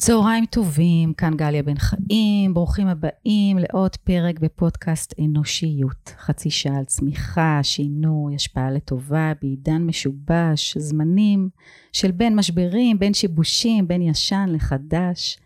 צהריים 0.00 0.46
טובים, 0.46 1.14
כאן 1.14 1.36
גליה 1.36 1.62
בן 1.62 1.78
חיים, 1.78 2.54
ברוכים 2.54 2.86
הבאים 2.86 3.58
לעוד 3.58 3.96
פרק 3.96 4.38
בפודקאסט 4.38 5.14
אנושיות. 5.24 6.14
חצי 6.18 6.50
שעה 6.50 6.78
על 6.78 6.84
צמיחה, 6.84 7.60
שינוי, 7.62 8.34
השפעה 8.34 8.70
לטובה, 8.70 9.32
בעידן 9.42 9.82
משובש, 9.82 10.78
זמנים 10.78 11.48
של 11.92 12.10
בין 12.10 12.36
משברים, 12.36 12.98
בין 12.98 13.14
שיבושים, 13.14 13.88
בין 13.88 14.02
ישן 14.02 14.46
לחדש. 14.48 15.38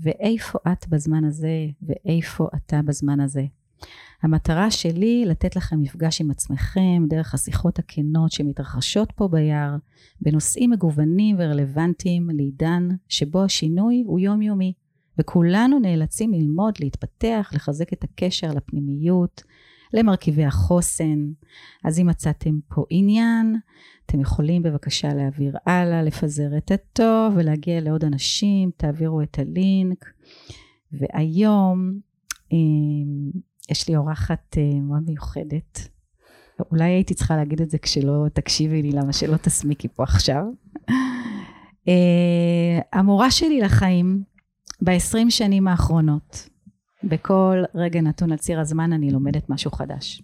ואיפה 0.00 0.58
את 0.72 0.88
בזמן 0.88 1.24
הזה, 1.24 1.66
ואיפה 1.82 2.48
אתה 2.56 2.82
בזמן 2.82 3.20
הזה. 3.20 3.44
המטרה 4.22 4.70
שלי 4.70 5.24
לתת 5.26 5.56
לכם 5.56 5.80
מפגש 5.80 6.20
עם 6.20 6.30
עצמכם 6.30 7.02
דרך 7.08 7.34
השיחות 7.34 7.78
הכנות 7.78 8.32
שמתרחשות 8.32 9.12
פה 9.12 9.28
ביער 9.28 9.76
בנושאים 10.20 10.70
מגוונים 10.70 11.36
ורלוונטיים 11.38 12.30
לעידן 12.30 12.88
שבו 13.08 13.44
השינוי 13.44 14.02
הוא 14.06 14.20
יומיומי 14.20 14.72
וכולנו 15.18 15.78
נאלצים 15.78 16.32
ללמוד, 16.32 16.74
להתפתח, 16.80 17.50
לחזק 17.54 17.92
את 17.92 18.04
הקשר 18.04 18.50
לפנימיות, 18.52 19.42
למרכיבי 19.92 20.44
החוסן. 20.44 21.30
אז 21.84 21.98
אם 21.98 22.06
מצאתם 22.06 22.58
פה 22.68 22.84
עניין, 22.90 23.56
אתם 24.06 24.20
יכולים 24.20 24.62
בבקשה 24.62 25.14
להעביר 25.14 25.56
הלאה, 25.66 26.02
לפזר 26.02 26.56
את 26.56 26.70
הטוב 26.70 27.34
ולהגיע 27.36 27.80
לעוד 27.80 28.04
אנשים, 28.04 28.70
תעבירו 28.76 29.22
את 29.22 29.38
הלינק. 29.38 30.04
והיום 30.92 31.98
אמ, 32.52 33.30
יש 33.70 33.88
לי 33.88 33.96
אורחת 33.96 34.56
אה, 34.58 34.80
מאוד 34.80 35.02
מיוחדת. 35.06 35.88
אולי 36.70 36.84
הייתי 36.84 37.14
צריכה 37.14 37.36
להגיד 37.36 37.60
את 37.60 37.70
זה 37.70 37.78
כשלא 37.78 38.26
תקשיבי 38.32 38.82
לי, 38.82 38.92
למה 38.92 39.12
שלא 39.12 39.36
תסמיקי 39.36 39.88
פה 39.88 40.02
עכשיו. 40.02 40.44
אה, 41.88 42.80
המורה 42.92 43.30
שלי 43.30 43.60
לחיים 43.60 44.22
ב-20 44.82 45.30
שנים 45.30 45.68
האחרונות, 45.68 46.48
בכל 47.04 47.62
רגע 47.74 48.00
נתון 48.00 48.32
על 48.32 48.38
ציר 48.38 48.60
הזמן 48.60 48.92
אני 48.92 49.10
לומדת 49.10 49.50
משהו 49.50 49.70
חדש. 49.70 50.22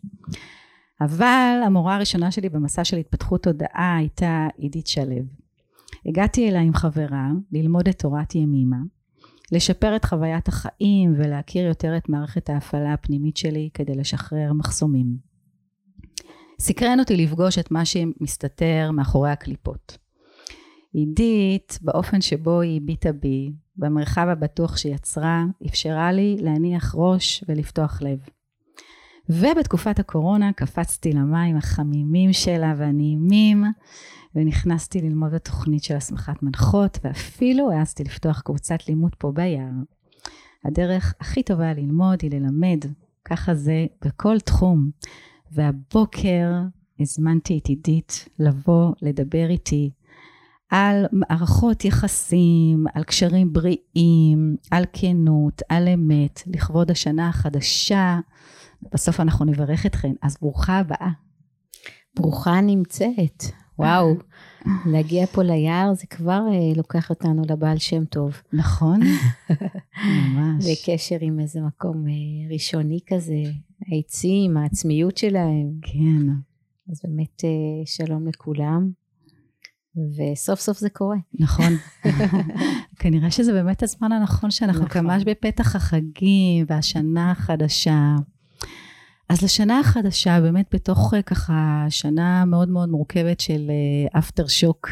אבל 1.01 1.63
המורה 1.67 1.97
הראשונה 1.97 2.31
שלי 2.31 2.49
במסע 2.49 2.85
של 2.85 2.97
התפתחות 2.97 3.43
תודעה 3.43 3.97
הייתה 3.97 4.49
עידית 4.57 4.87
שלו. 4.87 5.17
הגעתי 6.07 6.49
אליה 6.49 6.61
עם 6.61 6.75
חברה 6.75 7.31
ללמוד 7.53 7.89
את 7.89 7.99
תורת 7.99 8.35
ימימה, 8.35 8.77
לשפר 9.53 9.97
את 9.97 10.05
חוויית 10.05 10.49
החיים 10.49 11.15
ולהכיר 11.17 11.67
יותר 11.67 11.97
את 11.97 12.09
מערכת 12.09 12.51
ההפעלה 12.51 12.93
הפנימית 12.93 13.37
שלי 13.37 13.71
כדי 13.75 13.95
לשחרר 13.95 14.53
מחסומים. 14.53 15.17
סקרן 16.61 17.01
אותי 17.01 17.17
לפגוש 17.17 17.59
את 17.59 17.71
מה 17.71 17.85
שמסתתר 17.85 18.91
מאחורי 18.93 19.31
הקליפות. 19.31 19.99
עידית, 20.93 21.79
באופן 21.83 22.21
שבו 22.21 22.61
היא 22.61 22.81
הביטה 22.81 23.13
בי, 23.13 23.53
במרחב 23.77 24.27
הבטוח 24.29 24.77
שיצרה, 24.77 25.45
אפשרה 25.67 26.13
לי 26.13 26.37
להניח 26.41 26.95
ראש 26.99 27.45
ולפתוח 27.49 28.03
לב. 28.03 28.19
ובתקופת 29.29 29.99
הקורונה 29.99 30.53
קפצתי 30.53 31.13
למים 31.13 31.57
החמימים 31.57 32.33
שלה 32.33 32.75
והנעימים, 32.77 33.65
ונכנסתי 34.35 35.01
ללמוד 35.01 35.33
בתוכנית 35.33 35.85
של 35.85 35.97
הסמכת 35.97 36.43
מנחות, 36.43 36.99
ואפילו 37.05 37.73
העזתי 37.73 38.05
לפתוח 38.05 38.41
קבוצת 38.41 38.89
לימוד 38.89 39.15
פה 39.19 39.33
ביער. 39.33 39.71
הדרך 40.65 41.15
הכי 41.21 41.43
טובה 41.43 41.73
ללמוד 41.73 42.19
היא 42.23 42.31
ללמד, 42.31 42.79
ככה 43.25 43.55
זה 43.55 43.87
בכל 44.05 44.41
תחום. 44.41 44.91
והבוקר 45.53 46.49
הזמנתי 47.01 47.59
את 47.59 47.67
עידית 47.67 48.29
לבוא 48.39 48.93
לדבר 49.03 49.47
איתי 49.51 49.91
על 50.73 51.07
מערכות 51.13 51.85
יחסים, 51.85 52.85
על 52.95 53.05
קשרים 53.05 53.53
בריאים, 53.53 54.57
על 54.71 54.85
כנות, 54.93 55.63
על 55.69 55.89
אמת, 55.89 56.43
לכבוד 56.47 56.91
השנה 56.91 57.29
החדשה. 57.29 58.21
בסוף 58.93 59.21
אנחנו 59.21 59.45
נברך 59.45 59.87
אתכן, 59.87 60.13
אז 60.23 60.37
ברוכה 60.41 60.79
הבאה. 60.79 61.11
ברוכה 62.17 62.61
נמצאת. 62.61 63.43
וואו, 63.79 64.15
להגיע 64.87 65.27
פה 65.27 65.43
ליער 65.43 65.95
זה 65.95 66.07
כבר 66.07 66.41
אה, 66.53 66.73
לוקח 66.77 67.11
אותנו 67.11 67.43
לבעל 67.51 67.79
שם 67.79 68.05
טוב. 68.05 68.43
נכון, 68.53 69.01
ממש. 70.27 70.65
בקשר 70.65 71.17
עם 71.21 71.41
איזה 71.41 71.61
מקום 71.61 72.07
אה, 72.09 72.53
ראשוני 72.53 72.99
כזה, 73.07 73.43
העצים, 73.89 74.57
העצמיות 74.57 75.17
שלהם. 75.17 75.71
כן. 75.83 76.27
אז 76.93 77.01
באמת 77.05 77.45
אה, 77.45 77.87
שלום 77.87 78.29
לכולם. 78.29 79.02
וסוף 79.97 80.61
סוף 80.61 80.79
זה 80.79 80.91
קורה. 80.91 81.17
נכון. 81.35 81.73
כנראה 83.01 83.31
שזה 83.31 83.53
באמת 83.53 83.83
הזמן 83.83 84.13
הנכון 84.13 84.51
שאנחנו 84.51 84.85
נכון. 84.85 85.05
ממש 85.07 85.23
בפתח 85.27 85.77
החגים 85.77 86.65
והשנה 86.69 87.31
החדשה. 87.31 88.15
אז 89.29 89.43
לשנה 89.43 89.81
החדשה, 89.81 90.41
באמת 90.41 90.67
בתוך 90.75 91.15
אה, 91.15 91.23
ככה 91.23 91.87
שנה 91.89 92.45
מאוד 92.45 92.69
מאוד 92.69 92.89
מורכבת 92.89 93.41
של 93.41 93.71
אפטר 94.19 94.47
שוק, 94.47 94.89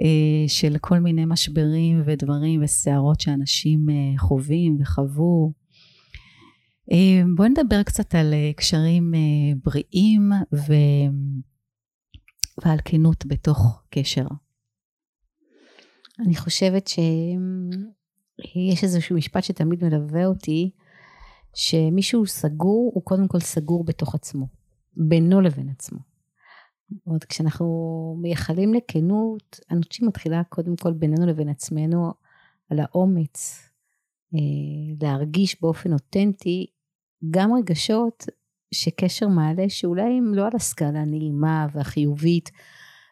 אה, 0.00 0.48
של 0.48 0.76
כל 0.80 0.98
מיני 0.98 1.24
משברים 1.24 2.02
ודברים 2.06 2.62
וסערות 2.64 3.20
שאנשים 3.20 3.90
אה, 3.90 4.18
חווים 4.18 4.76
וחוו. 4.80 5.52
בואי 7.36 7.48
נדבר 7.48 7.82
קצת 7.82 8.14
על 8.14 8.34
קשרים 8.56 9.12
בריאים 9.64 10.32
ו... 10.52 10.72
ועל 12.64 12.78
כנות 12.84 13.26
בתוך 13.26 13.82
קשר. 13.90 14.26
אני 16.26 16.36
חושבת 16.36 16.88
שיש 16.88 18.84
איזשהו 18.84 19.16
משפט 19.16 19.44
שתמיד 19.44 19.84
מלווה 19.84 20.26
אותי, 20.26 20.70
שמישהו 21.54 22.26
סגור, 22.26 22.90
הוא 22.94 23.04
קודם 23.04 23.28
כל 23.28 23.40
סגור 23.40 23.84
בתוך 23.84 24.14
עצמו, 24.14 24.46
בינו 24.96 25.40
לבין 25.40 25.68
עצמו. 25.68 25.98
עוד 27.04 27.24
כשאנחנו 27.24 27.66
מייחלים 28.20 28.74
לכנות, 28.74 29.60
אנושי 29.70 30.04
מתחילה 30.04 30.44
קודם 30.44 30.76
כל 30.76 30.92
בינינו 30.92 31.26
לבין 31.26 31.48
עצמנו 31.48 32.12
על 32.70 32.78
האומץ 32.80 33.68
אה, 34.34 34.38
להרגיש 35.00 35.62
באופן 35.62 35.92
אותנטי 35.92 36.66
גם 37.30 37.52
רגשות 37.52 38.26
שקשר 38.74 39.28
מעלה 39.28 39.68
שאולי 39.68 40.18
הם 40.18 40.34
לא 40.34 40.46
על 40.46 40.52
הסקאלה 40.54 41.00
הנעימה 41.00 41.66
והחיובית 41.74 42.50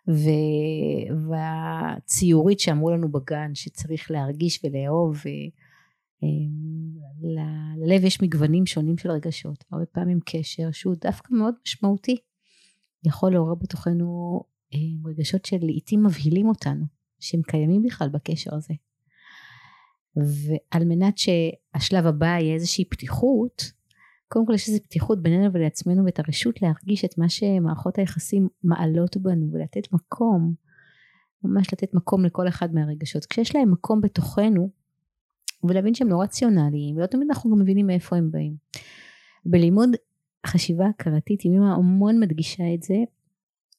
ו... 0.08 0.28
והציורית 1.28 2.60
שאמרו 2.60 2.90
לנו 2.90 3.12
בגן 3.12 3.54
שצריך 3.54 4.10
להרגיש 4.10 4.60
ולאהוב 4.64 5.16
ו... 5.16 5.28
אמ, 6.22 6.88
ללב 7.76 8.04
יש 8.04 8.22
מגוונים 8.22 8.66
שונים 8.66 8.98
של 8.98 9.10
רגשות, 9.10 9.64
הרבה 9.72 9.86
פעמים 9.86 10.18
קשר 10.24 10.68
שהוא 10.72 10.94
דווקא 11.00 11.34
מאוד 11.34 11.54
משמעותי, 11.66 12.16
יכול 13.06 13.32
לעורר 13.32 13.54
בתוכנו 13.54 14.40
אמ, 14.72 15.06
רגשות 15.06 15.44
שלעיתים 15.44 16.04
מבהילים 16.04 16.48
אותנו, 16.48 16.84
שהם 17.20 17.42
קיימים 17.42 17.82
בכלל 17.82 18.08
בקשר 18.08 18.54
הזה. 18.54 18.74
ועל 20.16 20.84
מנת 20.84 21.18
שהשלב 21.18 22.06
הבא 22.06 22.26
יהיה 22.26 22.54
איזושהי 22.54 22.84
פתיחות, 22.84 23.72
קודם 24.28 24.46
כל 24.46 24.54
יש 24.54 24.68
איזו 24.68 24.78
פתיחות 24.82 25.22
בינינו 25.22 25.52
ולעצמנו 25.52 26.04
ואת 26.04 26.18
הרשות 26.18 26.62
להרגיש 26.62 27.04
את 27.04 27.18
מה 27.18 27.28
שמערכות 27.28 27.98
היחסים 27.98 28.48
מעלות 28.64 29.16
בנו 29.16 29.52
ולתת 29.52 29.92
מקום, 29.92 30.54
ממש 31.44 31.72
לתת 31.72 31.94
מקום 31.94 32.24
לכל 32.24 32.48
אחד 32.48 32.74
מהרגשות. 32.74 33.26
כשיש 33.26 33.56
להם 33.56 33.72
מקום 33.72 34.00
בתוכנו, 34.00 34.70
ולהבין 35.64 35.94
שהם 35.94 36.08
לא 36.08 36.22
רציונליים, 36.22 36.96
ולא 36.96 37.06
תמיד 37.06 37.28
אנחנו 37.30 37.50
גם 37.50 37.58
מבינים 37.58 37.86
מאיפה 37.86 38.16
הם 38.16 38.30
באים. 38.30 38.56
בלימוד 39.44 39.90
חשיבה 40.46 40.86
הכרתית, 40.86 41.44
ימימה 41.44 41.74
המון 41.74 42.20
מדגישה 42.20 42.74
את 42.74 42.82
זה, 42.82 42.96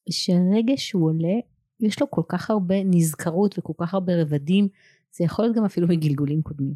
שהרגש 0.10 0.90
שהוא 0.90 1.10
עולה, 1.10 1.40
יש 1.80 2.02
לו 2.02 2.12
כל 2.12 2.22
כך 2.28 2.50
הרבה 2.50 2.76
נזכרות 2.84 3.60
וכל 3.60 3.74
כך 3.78 3.94
הרבה 3.94 4.22
רבדים, 4.22 4.68
זה 5.12 5.24
יכול 5.24 5.46
להיות 5.46 5.58
גם 5.58 5.66
אפילו 5.66 5.88
מגלגולים 5.88 6.42
קודמים. 6.42 6.74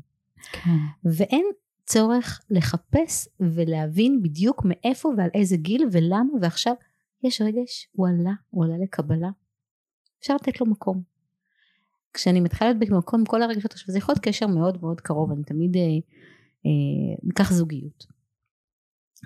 כן. 0.51 0.77
ואין 1.05 1.45
צורך 1.85 2.41
לחפש 2.49 3.27
ולהבין 3.39 4.21
בדיוק 4.23 4.61
מאיפה 4.65 5.09
ועל 5.17 5.29
איזה 5.33 5.57
גיל 5.57 5.87
ולמה 5.91 6.33
ועכשיו 6.41 6.73
יש 7.23 7.41
רגש, 7.41 7.87
הוא 7.91 8.07
עלה, 8.07 8.33
הוא 8.49 8.65
עלה 8.65 8.77
לקבלה. 8.83 9.29
אפשר 10.19 10.35
לתת 10.35 10.61
לו 10.61 10.65
מקום. 10.65 11.01
כשאני 12.13 12.39
מתחילה 12.39 12.71
להיות 12.71 12.89
במקום 12.89 13.25
כל 13.25 13.41
הרגשות, 13.41 13.71
עכשיו 13.71 13.91
זה 13.91 13.97
יכול 13.97 14.13
להיות 14.13 14.23
קשר 14.23 14.47
מאוד 14.47 14.81
מאוד 14.81 15.01
קרוב, 15.01 15.31
אני 15.31 15.43
תמיד, 15.43 15.75
אה, 15.75 15.81
אה, 16.65 17.15
ניקח 17.23 17.51
זוגיות. 17.53 18.05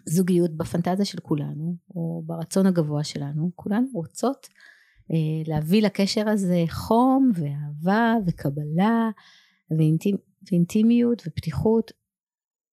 זוגיות 0.06 0.52
בפנטזיה 0.58 1.06
של 1.06 1.20
כולנו, 1.20 1.76
או 1.96 2.24
ברצון 2.26 2.66
הגבוה 2.66 3.04
שלנו, 3.04 3.52
כולנו 3.56 3.88
רוצות 3.94 4.48
אה, 5.12 5.18
להביא 5.48 5.82
לקשר 5.82 6.30
הזה 6.30 6.64
חום 6.70 7.32
ואהבה 7.36 8.16
וקבלה 8.28 9.10
ואינטימ, 9.72 10.16
ואינטימיות 10.52 11.24
ופתיחות, 11.28 11.92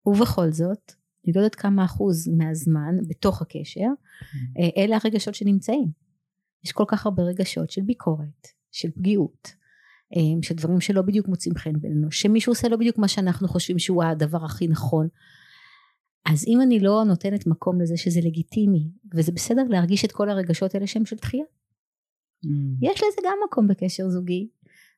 ובכל 0.06 0.52
זאת, 0.52 0.92
אני 1.24 1.32
לא 1.32 1.40
יודעת 1.40 1.54
כמה 1.54 1.84
אחוז 1.84 2.28
מהזמן 2.28 2.96
בתוך 3.08 3.42
הקשר, 3.42 3.80
mm-hmm. 3.80 4.60
אה, 4.60 4.84
אלה 4.84 4.98
הרגשות 5.04 5.34
שנמצאים. 5.34 5.88
יש 6.64 6.72
כל 6.72 6.84
כך 6.88 7.06
הרבה 7.06 7.22
רגשות 7.22 7.70
של 7.70 7.82
ביקורת, 7.82 8.48
של 8.72 8.90
פגיעות, 8.90 9.54
אה, 10.16 10.42
של 10.42 10.54
דברים 10.54 10.80
שלא 10.80 11.02
בדיוק 11.02 11.28
מוצאים 11.28 11.54
חן 11.54 11.80
בינינו, 11.80 12.10
שמישהו 12.12 12.52
עושה 12.52 12.68
לא 12.68 12.76
בדיוק 12.76 12.98
מה 12.98 13.08
שאנחנו 13.08 13.48
חושבים 13.48 13.78
שהוא 13.78 14.04
הדבר 14.04 14.44
הכי 14.44 14.68
נכון. 14.68 15.08
אז 16.26 16.44
אם 16.48 16.60
אני 16.60 16.80
לא 16.80 17.04
נותנת 17.06 17.46
מקום 17.46 17.80
לזה 17.80 17.96
שזה 17.96 18.20
לגיטימי, 18.24 18.90
וזה 19.14 19.32
בסדר 19.32 19.62
להרגיש 19.68 20.04
את 20.04 20.12
כל 20.12 20.30
הרגשות 20.30 20.74
האלה 20.74 20.86
שהם 20.86 21.04
של 21.04 21.16
דחייה. 21.16 21.44
Mm. 22.44 22.48
יש 22.82 22.96
לזה 22.96 23.20
גם 23.24 23.38
מקום 23.48 23.68
בקשר 23.68 24.08
זוגי, 24.08 24.48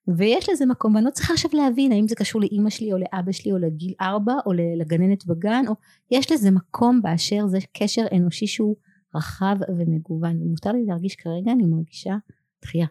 ויש 0.09 0.49
לזה 0.49 0.67
מקום, 0.67 0.95
ואני 0.95 1.05
לא 1.05 1.11
צריכה 1.11 1.33
עכשיו 1.33 1.51
להבין 1.55 1.93
האם 1.93 2.09
זה 2.09 2.15
קשור 2.15 2.41
לאימא 2.41 2.71
שלי 2.71 2.93
או 2.93 2.99
לאבא 2.99 3.33
שלי 3.33 3.53
או 3.53 3.59
לגיל 3.59 3.95
ארבע 4.01 4.35
או 4.47 4.53
לגננת 4.53 5.27
בגן, 5.27 5.65
או 5.69 5.75
יש 6.11 6.33
לזה 6.33 6.51
מקום 6.51 7.03
באשר 7.03 7.47
זה 7.47 7.59
קשר 7.73 8.07
אנושי 8.13 8.47
שהוא 8.47 8.77
רחב 9.15 9.57
ומגוון, 9.79 10.43
ומותר 10.43 10.73
לי 10.73 10.85
להרגיש 10.87 11.17
כרגע 11.17 11.53
אני 11.53 11.65
מרגישה 11.65 12.17
דחייה. 12.63 12.87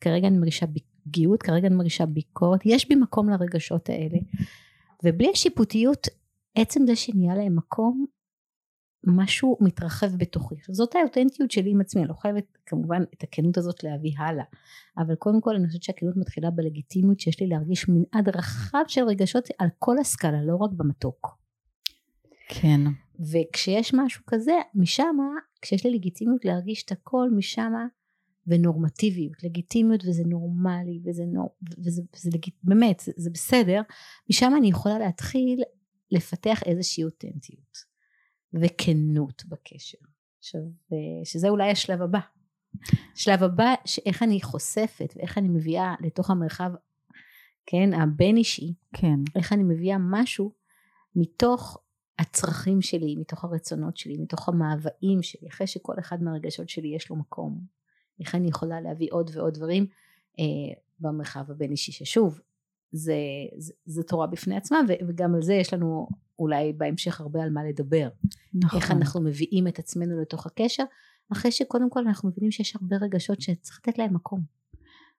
כרגע 0.00 0.28
אני 0.28 0.38
מרגישה 0.38 0.66
פגיעות, 1.04 1.42
כרגע 1.42 1.66
אני 1.66 1.76
מרגישה 1.76 2.06
ביקורת, 2.06 2.60
יש 2.64 2.88
בי 2.88 2.94
מקום 2.94 3.30
לרגשות 3.30 3.88
האלה. 3.88 4.18
ובלי 5.04 5.30
השיפוטיות, 5.32 6.06
עצם 6.54 6.86
זה 6.86 6.96
שנהיה 6.96 7.34
להם 7.34 7.56
מקום, 7.56 8.06
משהו 9.06 9.58
מתרחב 9.60 10.16
בתוכי. 10.16 10.54
זאת 10.68 10.94
האותנטיות 10.94 11.50
שלי 11.50 11.70
עם 11.70 11.80
עצמי, 11.80 12.02
אני 12.02 12.08
לא 12.08 12.14
חייבת 12.14 12.58
כמובן 12.66 13.02
את 13.14 13.22
הכנות 13.22 13.58
הזאת 13.58 13.84
להביא 13.84 14.12
הלאה, 14.18 14.44
אבל 14.98 15.14
קודם 15.14 15.40
כל 15.40 15.56
אני 15.56 15.66
חושבת 15.66 15.82
שהכנות 15.82 16.16
מתחילה 16.16 16.50
בלגיטימיות 16.50 17.20
שיש 17.20 17.40
לי 17.40 17.46
להרגיש 17.46 17.86
מנעד 17.88 18.28
רחב 18.28 18.84
של 18.88 19.04
רגשות 19.04 19.48
על 19.58 19.68
כל 19.78 19.98
הסקאלה, 19.98 20.42
לא 20.42 20.56
רק 20.56 20.70
במתוק. 20.76 21.38
כן. 22.48 22.80
וכשיש 23.32 23.94
משהו 23.94 24.22
כזה, 24.26 24.52
משם, 24.74 25.16
כשיש 25.62 25.86
לי 25.86 25.92
לגיטימיות 25.92 26.44
להרגיש 26.44 26.84
את 26.84 26.92
הכל, 26.92 27.28
משם 27.36 27.72
ונורמטיביות, 28.46 29.42
לגיטימיות 29.42 30.04
וזה 30.06 30.22
נורמלי 30.26 31.00
וזה, 31.04 31.24
נור, 31.26 31.56
וזה, 31.84 32.02
וזה 32.16 32.30
לגיט, 32.34 32.54
באמת 32.62 33.00
זה, 33.00 33.12
זה 33.16 33.30
בסדר, 33.30 33.82
משם 34.30 34.52
אני 34.58 34.68
יכולה 34.68 34.98
להתחיל 34.98 35.62
לפתח 36.10 36.62
איזושהי 36.66 37.04
אותנטיות 37.04 37.95
וכנות 38.54 39.44
בקשר. 39.48 39.98
עכשיו, 40.38 40.60
שזה 41.24 41.48
אולי 41.48 41.70
השלב 41.70 42.02
הבא. 42.02 42.20
שלב 43.14 43.42
הבא, 43.42 43.74
שאיך 43.84 44.22
אני 44.22 44.42
חושפת 44.42 45.14
ואיך 45.16 45.38
אני 45.38 45.48
מביאה 45.48 45.94
לתוך 46.00 46.30
המרחב, 46.30 46.70
כן, 47.66 47.92
הבין 47.92 48.36
אישי, 48.36 48.74
כן. 48.92 49.16
איך 49.36 49.52
אני 49.52 49.62
מביאה 49.62 49.96
משהו 50.00 50.52
מתוך 51.16 51.78
הצרכים 52.18 52.82
שלי, 52.82 53.16
מתוך 53.16 53.44
הרצונות 53.44 53.96
שלי, 53.96 54.16
מתוך 54.18 54.48
המאוויים 54.48 55.22
שלי, 55.22 55.48
אחרי 55.48 55.66
שכל 55.66 55.94
אחד 55.98 56.22
מהרגשות 56.22 56.68
שלי 56.68 56.88
יש 56.88 57.10
לו 57.10 57.16
מקום. 57.16 57.60
איך 58.20 58.34
אני 58.34 58.48
יכולה 58.48 58.80
להביא 58.80 59.08
עוד 59.10 59.30
ועוד 59.34 59.54
דברים 59.54 59.86
אה, 60.38 60.44
במרחב 61.00 61.50
הבין 61.50 61.70
אישי 61.70 61.92
ששוב 61.92 62.40
זה, 62.92 63.16
זה, 63.56 63.72
זה 63.84 64.02
תורה 64.02 64.26
בפני 64.26 64.56
עצמה 64.56 64.78
וגם 65.08 65.34
על 65.34 65.42
זה 65.42 65.54
יש 65.54 65.74
לנו 65.74 66.08
אולי 66.38 66.72
בהמשך 66.72 67.20
הרבה 67.20 67.42
על 67.42 67.50
מה 67.50 67.64
לדבר 67.64 68.08
נכון. 68.54 68.80
איך 68.80 68.90
אנחנו 68.90 69.20
מביאים 69.20 69.68
את 69.68 69.78
עצמנו 69.78 70.20
לתוך 70.20 70.46
הקשר 70.46 70.84
אחרי 71.32 71.52
שקודם 71.52 71.90
כל 71.90 72.00
אנחנו 72.06 72.28
מבינים 72.28 72.50
שיש 72.50 72.76
הרבה 72.76 72.96
רגשות 72.96 73.40
שצריך 73.40 73.80
לתת 73.86 73.98
להם 73.98 74.14
מקום 74.14 74.40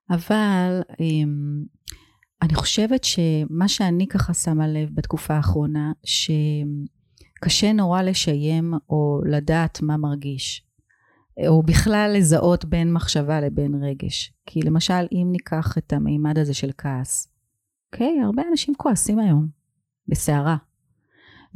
אבל 0.09 0.81
אמ, 0.99 1.63
אני 2.41 2.55
חושבת 2.55 3.03
שמה 3.03 3.67
שאני 3.67 4.07
ככה 4.07 4.33
שמה 4.33 4.67
לב 4.67 4.89
בתקופה 4.93 5.33
האחרונה 5.33 5.91
שקשה 6.03 7.73
נורא 7.73 8.01
לשיים 8.01 8.73
או 8.89 9.21
לדעת 9.25 9.81
מה 9.81 9.97
מרגיש 9.97 10.67
או 11.47 11.63
בכלל 11.63 12.11
לזהות 12.15 12.65
בין 12.65 12.93
מחשבה 12.93 13.41
לבין 13.41 13.83
רגש. 13.83 14.33
כי 14.45 14.59
למשל, 14.61 15.07
אם 15.11 15.27
ניקח 15.31 15.77
את 15.77 15.93
המימד 15.93 16.37
הזה 16.37 16.53
של 16.53 16.71
כעס, 16.77 17.27
אוקיי? 17.93 18.17
Okay, 18.21 18.25
הרבה 18.25 18.43
אנשים 18.51 18.75
כועסים 18.75 19.19
היום, 19.19 19.47
בסערה. 20.07 20.57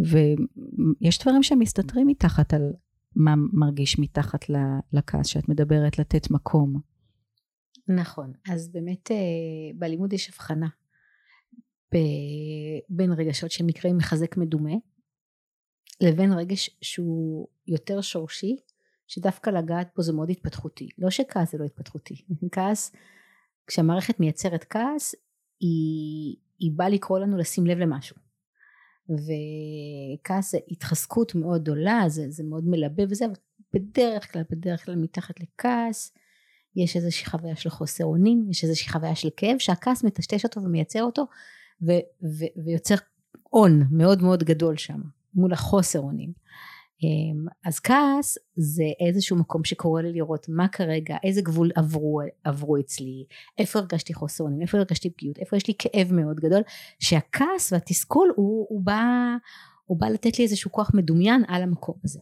ויש 0.02 1.20
דברים 1.20 1.44
שמסתתרים 1.44 2.08
מתחת 2.08 2.54
על 2.54 2.74
מה 3.16 3.34
מרגיש 3.54 4.00
מתחת 4.00 4.46
לכעס 4.94 5.28
שאת 5.28 5.50
מדברת, 5.50 6.00
לתת 6.00 6.32
מקום. 6.32 6.74
נכון, 7.88 8.34
אז 8.50 8.72
באמת 8.72 9.12
אה, 9.12 9.16
בלימוד 9.76 10.14
יש 10.14 10.30
הבחנה 10.30 10.68
בין 12.90 13.12
רגשות 13.12 13.52
שנקראים 13.52 13.98
מחזק 13.98 14.38
מדומה, 14.38 14.74
לבין 16.02 16.34
רגש 16.34 16.70
שהוא 16.82 17.48
יותר 17.68 18.02
שורשי 18.02 18.56
שדווקא 19.08 19.50
לגעת 19.50 19.90
פה 19.94 20.02
זה 20.02 20.14
מאוד 20.14 20.30
התפתחותי. 20.30 20.90
לא 20.98 21.10
שכעס 21.10 21.52
זה 21.52 21.58
לא 21.58 21.64
התפתחותי. 21.64 22.26
כעס, 22.52 22.92
כשהמערכת 23.68 24.20
מייצרת 24.20 24.66
כעס, 24.70 25.16
היא, 25.60 26.36
היא 26.60 26.72
באה 26.76 26.90
לקרוא 26.90 27.20
לנו 27.20 27.38
לשים 27.38 27.66
לב 27.66 27.78
למשהו. 27.78 28.16
וכעס 29.10 30.52
זה 30.52 30.58
התחזקות 30.72 31.36
מאוד 31.36 31.62
גדולה, 31.62 32.04
זה, 32.08 32.26
זה 32.30 32.44
מאוד 32.44 32.68
מלבה 32.68 33.04
וזה, 33.10 33.26
אבל 33.26 33.34
בדרך 33.74 34.34
כלל, 34.34 34.44
בדרך 34.52 34.86
כלל 34.86 34.96
מתחת 34.96 35.40
לכעס, 35.40 36.14
יש 36.76 36.96
איזושהי 36.96 37.26
חוויה 37.26 37.56
של 37.56 37.70
חוסר 37.70 38.06
אונים, 38.06 38.48
יש 38.50 38.64
איזושהי 38.64 38.92
חוויה 38.92 39.16
של 39.16 39.30
כאב, 39.38 39.58
שהכעס 39.58 40.04
מטשטש 40.04 40.44
אותו 40.44 40.62
ומייצר 40.62 41.04
אותו, 41.04 41.26
ו, 41.82 41.92
ו, 42.24 42.46
ויוצר 42.66 42.96
און 43.54 43.88
מאוד 43.92 44.22
מאוד 44.22 44.44
גדול 44.44 44.78
שם, 44.78 45.02
מול 45.34 45.54
החוסר 45.54 46.00
אונים. 46.00 46.34
אמ, 47.04 47.46
אז 47.66 47.80
כעס 47.80 48.38
זה 48.56 48.84
איזשהו 49.08 49.38
מקום 49.38 49.64
שקורא 49.64 50.02
לי 50.02 50.14
לראות 50.14 50.46
מה 50.50 50.68
כרגע, 50.68 51.18
איזה 51.24 51.42
גבול 51.42 51.72
עברו, 51.76 52.22
עברו 52.44 52.78
אצלי, 52.78 53.26
איפה 53.58 53.80
הרגשתי 53.80 54.14
חוסר 54.14 54.44
אונים, 54.44 54.62
איפה 54.62 54.78
הרגשתי 54.78 55.10
פגיעות, 55.10 55.38
איפה 55.38 55.58
יש 55.58 55.68
לי 55.68 55.74
כאב 55.80 56.14
מאוד 56.14 56.40
גדול, 56.40 56.62
שהכעס 57.00 57.74
והתסכול 57.74 58.34
הוא, 58.36 58.66
הוא, 58.70 58.82
בא, 58.82 59.04
הוא 59.86 60.00
בא 60.00 60.08
לתת 60.08 60.40
לי 60.40 60.44
איזשהו 60.44 60.72
כוח 60.72 60.92
מדומיין 60.94 61.44
על 61.48 61.64
המקום 61.64 61.96
הזה. 62.04 62.20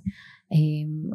אמ, 0.51 1.09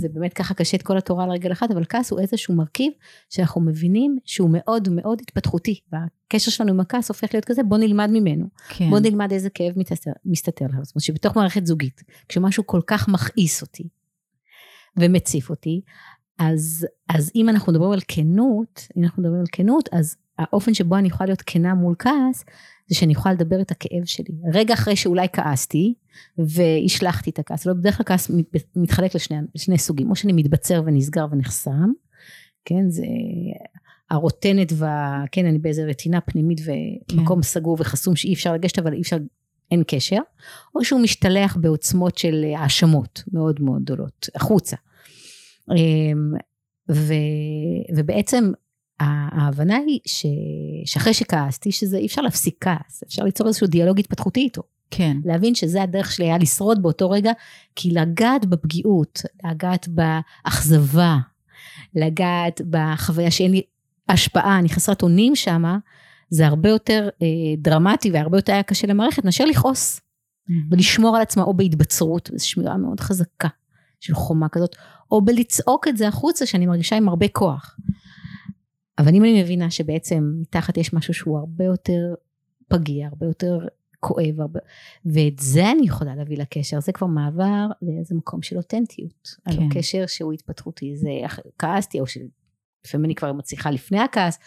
זה 0.00 0.08
באמת 0.08 0.32
ככה 0.32 0.54
קשה 0.54 0.76
את 0.76 0.82
כל 0.82 0.98
התורה 0.98 1.24
על 1.24 1.30
רגל 1.30 1.52
אחת 1.52 1.70
אבל 1.70 1.84
כעס 1.84 2.10
הוא 2.10 2.20
איזשהו 2.20 2.54
מרכיב 2.54 2.92
שאנחנו 3.30 3.60
מבינים 3.60 4.18
שהוא 4.24 4.50
מאוד 4.52 4.88
מאוד 4.88 5.20
התפתחותי 5.20 5.80
והקשר 5.92 6.50
שלנו 6.50 6.70
עם 6.70 6.80
הכעס 6.80 7.08
הופך 7.08 7.34
להיות 7.34 7.44
כזה 7.44 7.62
בוא 7.62 7.78
נלמד 7.78 8.10
ממנו 8.12 8.46
כן. 8.68 8.90
בוא 8.90 8.98
נלמד 8.98 9.32
איזה 9.32 9.50
כאב 9.50 9.72
מסתתר, 9.76 10.10
מסתתר 10.24 10.64
לך 10.64 10.74
זאת 10.82 10.94
אומרת 10.94 11.04
שבתוך 11.04 11.36
מערכת 11.36 11.66
זוגית 11.66 12.02
כשמשהו 12.28 12.66
כל 12.66 12.80
כך 12.86 13.08
מכעיס 13.08 13.62
אותי 13.62 13.88
ומציף 14.96 15.50
אותי 15.50 15.80
אז, 16.38 16.86
אז 17.08 17.30
אם 17.34 17.48
אנחנו 17.48 17.72
מדברים 17.72 17.92
על 17.92 18.00
כנות 18.08 18.88
אם 18.96 19.04
אנחנו 19.04 19.22
מדברים 19.22 19.40
על 19.40 19.46
כנות 19.52 19.88
אז 19.92 20.16
האופן 20.38 20.74
שבו 20.74 20.96
אני 20.96 21.08
יכולה 21.08 21.26
להיות 21.26 21.42
כנה 21.46 21.74
מול 21.74 21.94
כעס 21.98 22.44
זה 22.86 22.94
שאני 22.94 23.12
יכולה 23.12 23.34
לדבר 23.34 23.60
את 23.60 23.70
הכאב 23.70 24.04
שלי. 24.04 24.34
רגע 24.52 24.74
אחרי 24.74 24.96
שאולי 24.96 25.26
כעסתי 25.32 25.94
והשלכתי 26.38 27.30
את 27.30 27.38
הכעס, 27.38 27.66
לא 27.66 27.72
בדרך 27.72 27.96
כלל 27.96 28.06
כעס 28.06 28.30
מתחלק 28.76 29.14
לשני, 29.14 29.36
לשני 29.54 29.78
סוגים, 29.78 30.10
או 30.10 30.16
שאני 30.16 30.32
מתבצר 30.32 30.82
ונסגר 30.86 31.26
ונחסם, 31.30 31.90
כן, 32.64 32.90
זה 32.90 33.06
הרוטנת 34.10 34.72
וה... 34.76 35.24
כן, 35.32 35.46
אני 35.46 35.58
באיזה 35.58 35.84
רטינה 35.84 36.20
פנימית 36.20 36.60
ומקום 36.64 37.36
כן. 37.36 37.42
סגור 37.42 37.76
וחסום 37.80 38.16
שאי 38.16 38.34
אפשר 38.34 38.52
לגשת, 38.52 38.78
אבל 38.78 38.92
אי 38.92 39.00
אפשר, 39.00 39.16
אין 39.70 39.82
קשר, 39.86 40.18
או 40.74 40.84
שהוא 40.84 41.00
משתלח 41.00 41.56
בעוצמות 41.60 42.18
של 42.18 42.44
האשמות 42.56 43.22
מאוד 43.32 43.60
מאוד 43.60 43.82
גדולות, 43.82 44.28
החוצה. 44.34 44.76
אמ, 45.70 46.32
ו, 46.90 47.14
ובעצם 47.96 48.52
ההבנה 49.00 49.76
היא 49.76 50.00
ש... 50.06 50.26
שאחרי 50.84 51.14
שכעסתי, 51.14 51.72
שזה 51.72 51.96
אי 51.96 52.06
אפשר 52.06 52.22
להפסיק 52.22 52.54
כעס, 52.60 53.02
אפשר 53.06 53.24
ליצור 53.24 53.46
איזשהו 53.46 53.66
דיאלוג 53.66 53.98
התפתחותי 53.98 54.40
איתו. 54.40 54.62
כן. 54.90 55.16
להבין 55.24 55.54
שזה 55.54 55.82
הדרך 55.82 56.12
שלי 56.12 56.24
היה 56.24 56.38
לשרוד 56.38 56.82
באותו 56.82 57.10
רגע, 57.10 57.32
כי 57.76 57.90
לגעת 57.90 58.46
בפגיעות, 58.46 59.22
לגעת 59.44 59.88
באכזבה, 59.88 61.16
לגעת 61.94 62.60
בחוויה 62.70 63.30
שאין 63.30 63.50
לי 63.50 63.62
השפעה, 64.08 64.58
אני 64.58 64.68
חסרת 64.68 65.02
אונים 65.02 65.36
שמה, 65.36 65.78
זה 66.30 66.46
הרבה 66.46 66.68
יותר 66.68 67.08
אה, 67.22 67.26
דרמטי 67.58 68.10
והרבה 68.10 68.38
יותר 68.38 68.52
היה 68.52 68.62
קשה 68.62 68.86
למערכת 68.86 69.24
מאשר 69.24 69.44
לכעוס. 69.44 70.00
Mm-hmm. 70.00 70.52
ולשמור 70.70 71.16
על 71.16 71.22
עצמה 71.22 71.42
או 71.42 71.54
בהתבצרות, 71.54 72.30
זו 72.34 72.48
שמירה 72.48 72.76
מאוד 72.76 73.00
חזקה 73.00 73.48
של 74.00 74.14
חומה 74.14 74.48
כזאת, 74.48 74.76
או 75.10 75.24
בלצעוק 75.24 75.88
את 75.88 75.96
זה 75.96 76.08
החוצה 76.08 76.46
שאני 76.46 76.66
מרגישה 76.66 76.96
עם 76.96 77.08
הרבה 77.08 77.28
כוח. 77.28 77.76
אבל 78.98 79.14
אם 79.14 79.24
אני 79.24 79.42
מבינה 79.42 79.70
שבעצם 79.70 80.32
מתחת 80.40 80.76
יש 80.76 80.92
משהו 80.92 81.14
שהוא 81.14 81.38
הרבה 81.38 81.64
יותר 81.64 82.14
פגיע, 82.68 83.06
הרבה 83.06 83.26
יותר 83.26 83.58
כואב, 84.00 84.40
הרבה... 84.40 84.60
ואת 85.04 85.38
זה 85.38 85.70
אני 85.70 85.86
יכולה 85.86 86.14
להביא 86.14 86.38
לקשר, 86.38 86.80
זה 86.80 86.92
כבר 86.92 87.06
מעבר 87.06 87.66
לאיזה 87.82 88.14
מקום 88.14 88.42
של 88.42 88.56
אותנטיות. 88.56 89.28
כן. 89.44 89.50
על 89.50 89.58
הקשר 89.66 90.06
שהוא 90.06 90.32
התפתחותי, 90.32 90.96
זה 90.96 91.10
כעסתי, 91.58 92.00
או 92.00 92.04
שלפעמים 92.06 93.04
אני 93.04 93.14
כבר 93.14 93.32
מצליחה 93.32 93.70
לפני 93.70 93.98
הכעס, 93.98 94.38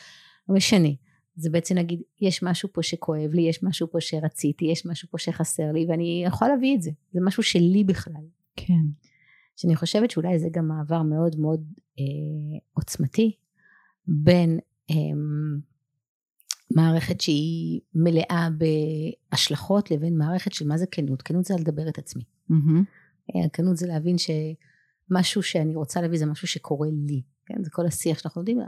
לא 0.50 0.56
משנה. 0.56 0.90
זה 1.36 1.50
בעצם 1.50 1.76
להגיד, 1.76 2.02
יש 2.22 2.44
משהו 2.44 2.70
פה 2.74 2.84
שכואב 2.84 3.32
לי, 3.34 3.42
יש 3.42 3.64
משהו 3.64 3.88
פה 3.92 4.02
שרציתי, 4.02 4.66
יש 4.66 4.86
משהו 4.86 5.08
פה 5.12 5.18
שחסר 5.18 5.72
לי, 5.72 5.86
ואני 5.90 6.24
יכולה 6.28 6.52
להביא 6.52 6.76
את 6.76 6.82
זה. 6.82 6.92
זה 7.14 7.20
משהו 7.24 7.44
שלי 7.44 7.84
בכלל. 7.84 8.24
כן. 8.56 8.86
שאני 9.56 9.76
חושבת 9.76 10.12
שאולי 10.12 10.40
זה 10.40 10.48
גם 10.52 10.68
מעבר 10.68 11.02
מאוד 11.02 11.40
מאוד 11.40 11.64
אה, 12.00 12.04
עוצמתי 12.74 13.36
בין 14.08 14.60
אמ, 14.90 15.60
מערכת 16.76 17.22
שהיא 17.22 17.82
מלאה 17.96 18.48
בהשלכות 19.32 19.92
לבין 19.92 20.18
מערכת 20.18 20.54
של 20.54 20.68
מה 20.68 20.78
זה 20.78 20.86
כנות. 20.92 21.22
כנות 21.22 21.46
זה 21.46 21.54
לדבר 21.60 21.90
את 21.90 21.98
עצמי. 21.98 22.24
Mm-hmm. 22.52 23.50
כנות 23.54 23.78
זה 23.78 23.88
להבין 23.88 24.16
שמשהו 24.18 25.44
שאני 25.44 25.76
רוצה 25.76 26.02
להביא 26.02 26.20
זה 26.20 26.26
משהו 26.26 26.48
שקורה 26.48 26.88
לי. 27.08 27.22
כן? 27.46 27.64
זה 27.64 27.70
כל 27.70 27.86
השיח 27.86 28.20
שאנחנו 28.20 28.42
יודעים, 28.42 28.60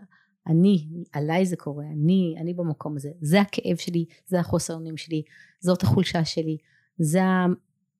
אני, 0.47 0.87
עליי 1.13 1.45
זה 1.45 1.55
קורה, 1.55 1.85
אני, 1.85 2.35
אני 2.37 2.53
במקום 2.53 2.95
הזה, 2.95 3.09
זה 3.21 3.41
הכאב 3.41 3.75
שלי, 3.77 4.05
זה 4.27 4.39
החוסר 4.39 4.73
אונים 4.73 4.97
שלי, 4.97 5.23
זאת 5.59 5.83
החולשה 5.83 6.25
שלי, 6.25 6.57
זה 6.97 7.23
ה... 7.23 7.45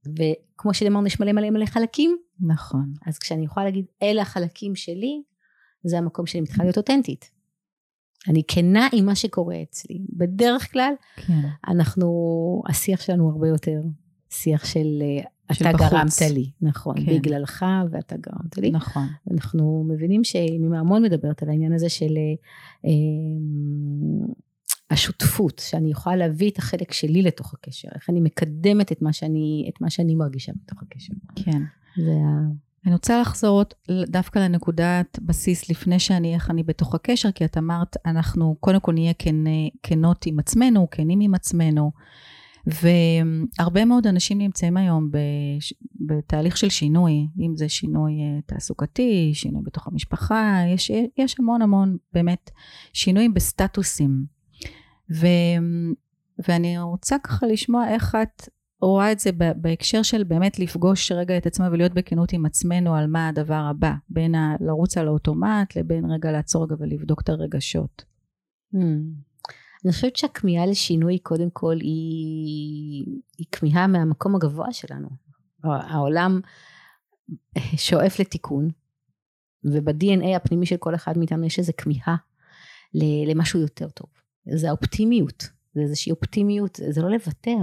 וכמו 0.06 0.74
שאמרנו 0.74 1.08
יש 1.08 1.20
מלא 1.20 1.32
מלא 1.32 1.50
מלא 1.50 1.66
חלקים. 1.66 2.18
נכון. 2.40 2.94
אז 3.06 3.20
כשאני 3.20 3.46
יכולה 3.46 3.66
להגיד 3.66 3.86
אלה 4.04 4.22
החלקים 4.22 4.76
שלי, 4.76 5.24
זה 5.84 5.98
המקום 5.98 6.26
שאני 6.26 6.42
מתחילה 6.42 6.64
להיות 6.64 6.78
אותנטית. 6.78 7.32
אני 8.28 8.44
כנה 8.48 8.88
עם 8.94 9.06
מה 9.06 9.16
שקורה 9.16 9.62
אצלי. 9.62 10.02
בדרך 10.10 10.72
כלל, 10.72 10.94
כן. 11.16 11.42
אנחנו, 11.68 12.10
השיח 12.70 13.02
שלנו 13.02 13.30
הרבה 13.30 13.48
יותר 13.48 13.82
שיח 14.30 14.66
של 14.66 15.02
אה, 15.02 15.54
של 15.54 15.66
אתה 15.66 15.78
בחוץ. 15.78 15.92
גרמת 15.92 16.34
לי, 16.34 16.52
נכון, 16.62 17.06
כן. 17.06 17.18
בגללך 17.18 17.66
ואתה 17.92 18.16
גרמת 18.18 18.58
לי. 18.58 18.72
נכון. 18.72 19.08
אנחנו 19.32 19.86
מבינים 19.88 20.24
שמימה 20.24 20.80
המון 20.80 21.04
מדברת 21.04 21.44
על 21.44 21.50
העניין 21.50 21.74
הזה 21.74 21.90
של 21.90 22.18
אה, 22.18 22.36
אה, 22.86 24.34
השותפות, 24.92 25.62
שאני 25.66 25.92
יכולה 25.92 26.16
להביא 26.16 26.50
את 26.50 26.58
החלק 26.58 26.94
שלי 26.94 27.22
לתוך 27.22 27.54
הקשר, 27.54 27.90
איך 27.96 28.10
אני 28.10 28.22
מקדמת 28.22 28.92
את 28.92 29.02
מה 29.02 29.14
שאני, 29.14 29.70
את 29.74 29.82
מה 29.82 29.90
שאני 29.90 30.16
מרגישה 30.16 30.52
בתוך 30.64 30.84
הקשר. 30.84 31.14
כן. 31.36 31.62
זה 31.98 32.12
ה... 32.12 32.69
אני 32.86 32.94
רוצה 32.94 33.22
לחזור 33.22 33.64
דווקא 34.08 34.40
לנקודת 34.40 35.20
בסיס 35.22 35.70
לפני 35.70 36.00
שאני, 36.00 36.34
איך 36.34 36.50
אני 36.50 36.64
בתוך 36.64 36.96
הקשר, 36.96 37.32
כי 37.32 37.46
את 37.46 37.58
אמרת, 37.58 37.96
אנחנו 38.06 38.56
קודם 38.60 38.80
כל 38.80 38.94
נהיה 38.94 39.14
כן, 39.14 39.36
כנות 39.84 40.26
עם 40.26 40.40
עצמנו, 40.40 40.88
כנים 40.92 41.20
עם 41.20 41.36
עצמנו, 41.36 41.92
והרבה 42.68 43.86
מאוד 43.86 44.08
אנשים 44.08 44.38
נמצאים 44.38 44.78
היום 44.78 45.12
בש, 45.12 45.74
בתהליך 46.08 46.58
של 46.58 46.70
שינוי, 46.70 47.28
אם 47.40 47.56
זה 47.56 47.70
שינוי 47.70 48.12
אה, 48.12 48.42
תעסוקתי, 48.46 49.32
שינוי 49.34 49.62
בתוך 49.66 49.88
המשפחה, 49.88 50.58
יש, 50.74 50.92
יש 51.18 51.36
המון 51.40 51.62
המון 51.62 51.98
באמת 52.14 52.52
שינויים 52.94 53.34
בסטטוסים. 53.34 54.26
ו, 55.12 55.28
ואני 56.48 56.80
רוצה 56.80 57.18
ככה 57.24 57.48
לשמוע 57.48 57.88
איך 57.90 58.16
את 58.22 58.50
רואה 58.82 59.12
את 59.12 59.20
זה 59.20 59.30
בהקשר 59.56 60.04
של 60.04 60.24
באמת 60.24 60.60
לפגוש 60.60 61.12
רגע 61.12 61.38
את 61.38 61.46
עצמה 61.46 61.70
ולהיות 61.72 61.94
בכנות 61.94 62.34
עם 62.34 62.46
עצמנו 62.46 62.96
על 62.96 63.08
מה 63.08 63.28
הדבר 63.28 63.64
הבא, 63.70 63.94
בין 64.10 64.36
ה- 64.36 64.56
לרוץ 64.60 64.98
על 64.98 65.08
האוטומט 65.08 65.76
לבין 65.76 66.12
רגע 66.12 66.32
לעצור 66.32 66.64
רגע 66.64 66.76
ולבדוק 66.80 67.22
את 67.22 67.30
הרגשות. 67.30 68.04
Hmm. 68.76 68.78
אני 69.86 69.92
חושבת 69.92 70.16
שהכמיהה 70.16 70.66
לשינוי 70.66 71.20
קודם 71.20 71.50
כל 71.50 71.76
היא, 71.82 73.06
היא 73.38 73.48
כמיהה 73.52 73.88
מהמקום 73.88 74.36
הגבוה 74.36 74.74
שלנו. 74.74 75.10
העולם 75.64 76.40
שואף 77.76 78.20
לתיקון, 78.20 78.70
וב-DNA 79.64 80.36
הפנימי 80.36 80.66
של 80.66 80.78
כל 80.78 80.96
אחד 80.96 81.18
מאיתנו 81.18 81.46
יש 81.46 81.60
איזו 81.60 81.72
כמיהה 81.78 82.16
למשהו 83.28 83.60
יותר 83.60 83.90
טוב. 83.90 84.10
זה 84.56 84.70
האופטימיות, 84.70 85.50
זה 85.74 85.82
איזושהי 85.82 86.12
אופטימיות, 86.12 86.80
זה 86.90 87.02
לא 87.02 87.10
לוותר, 87.10 87.58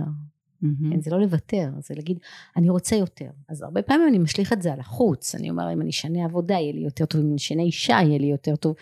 Mm-hmm. 0.63 0.91
כן, 0.91 1.01
זה 1.01 1.11
לא 1.11 1.21
לוותר, 1.21 1.69
זה 1.79 1.95
להגיד, 1.95 2.19
אני 2.57 2.71
רוצה 2.71 2.97
יותר. 2.97 3.29
אז 3.49 3.63
הרבה 3.63 3.83
פעמים 3.83 4.09
אני 4.09 4.19
משליך 4.19 4.53
את 4.53 4.63
זה 4.63 4.73
על 4.73 4.81
החוץ, 4.81 5.35
אני 5.35 5.51
אומר, 5.51 5.73
אם 5.73 5.81
אני 5.81 5.91
אשנה 5.91 6.25
עבודה 6.25 6.55
יהיה 6.55 6.73
לי 6.73 6.81
יותר 6.81 7.07
טוב, 7.07 7.21
אם 7.21 7.27
אני 7.27 7.37
אשנה 7.37 7.63
אישה 7.63 7.99
יהיה 8.03 8.19
לי 8.19 8.27
יותר 8.27 8.57
טוב, 8.57 8.75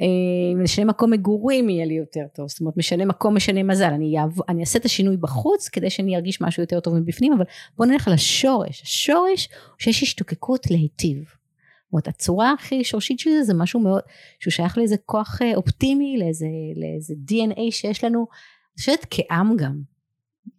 אה, 0.00 0.04
אם 0.52 0.56
אני 0.56 0.64
אשנה 0.64 0.84
מקום 0.84 1.10
מגורים 1.10 1.68
יהיה 1.68 1.86
לי 1.86 1.94
יותר 1.94 2.24
טוב, 2.34 2.48
זאת 2.48 2.60
אומרת, 2.60 2.76
משנה 2.76 3.04
מקום, 3.04 3.36
משנה 3.36 3.62
מזל, 3.62 3.84
אני, 3.84 4.14
יעב, 4.14 4.38
אני 4.48 4.60
אעשה 4.60 4.78
את 4.78 4.84
השינוי 4.84 5.16
בחוץ 5.16 5.68
כדי 5.68 5.90
שאני 5.90 6.16
ארגיש 6.16 6.40
משהו 6.40 6.62
יותר 6.62 6.80
טוב 6.80 6.94
מבפנים, 6.94 7.32
אבל 7.32 7.44
בוא 7.76 7.86
נלך 7.86 8.08
על 8.08 8.14
השורש, 8.14 8.82
השורש 8.82 9.48
הוא 9.52 9.76
שיש 9.78 10.02
השתוקקות 10.02 10.70
להיטיב. 10.70 11.18
זאת 11.18 11.92
אומרת, 11.92 12.08
הצורה 12.08 12.52
הכי 12.52 12.84
שורשית 12.84 13.18
של 13.18 13.30
זה 13.30 13.42
זה 13.42 13.54
משהו 13.54 13.80
מאוד, 13.80 14.02
שהוא 14.40 14.52
שייך 14.52 14.78
לאיזה 14.78 14.96
כוח 14.96 15.42
אה, 15.42 15.56
אופטימי, 15.56 16.16
לאיזה, 16.18 16.46
לאיזה 16.76 17.14
DNA 17.30 17.60
שיש 17.70 18.04
לנו, 18.04 18.18
אני 18.18 18.78
חושבת 18.78 19.06
כעם 19.10 19.56
גם, 19.56 19.80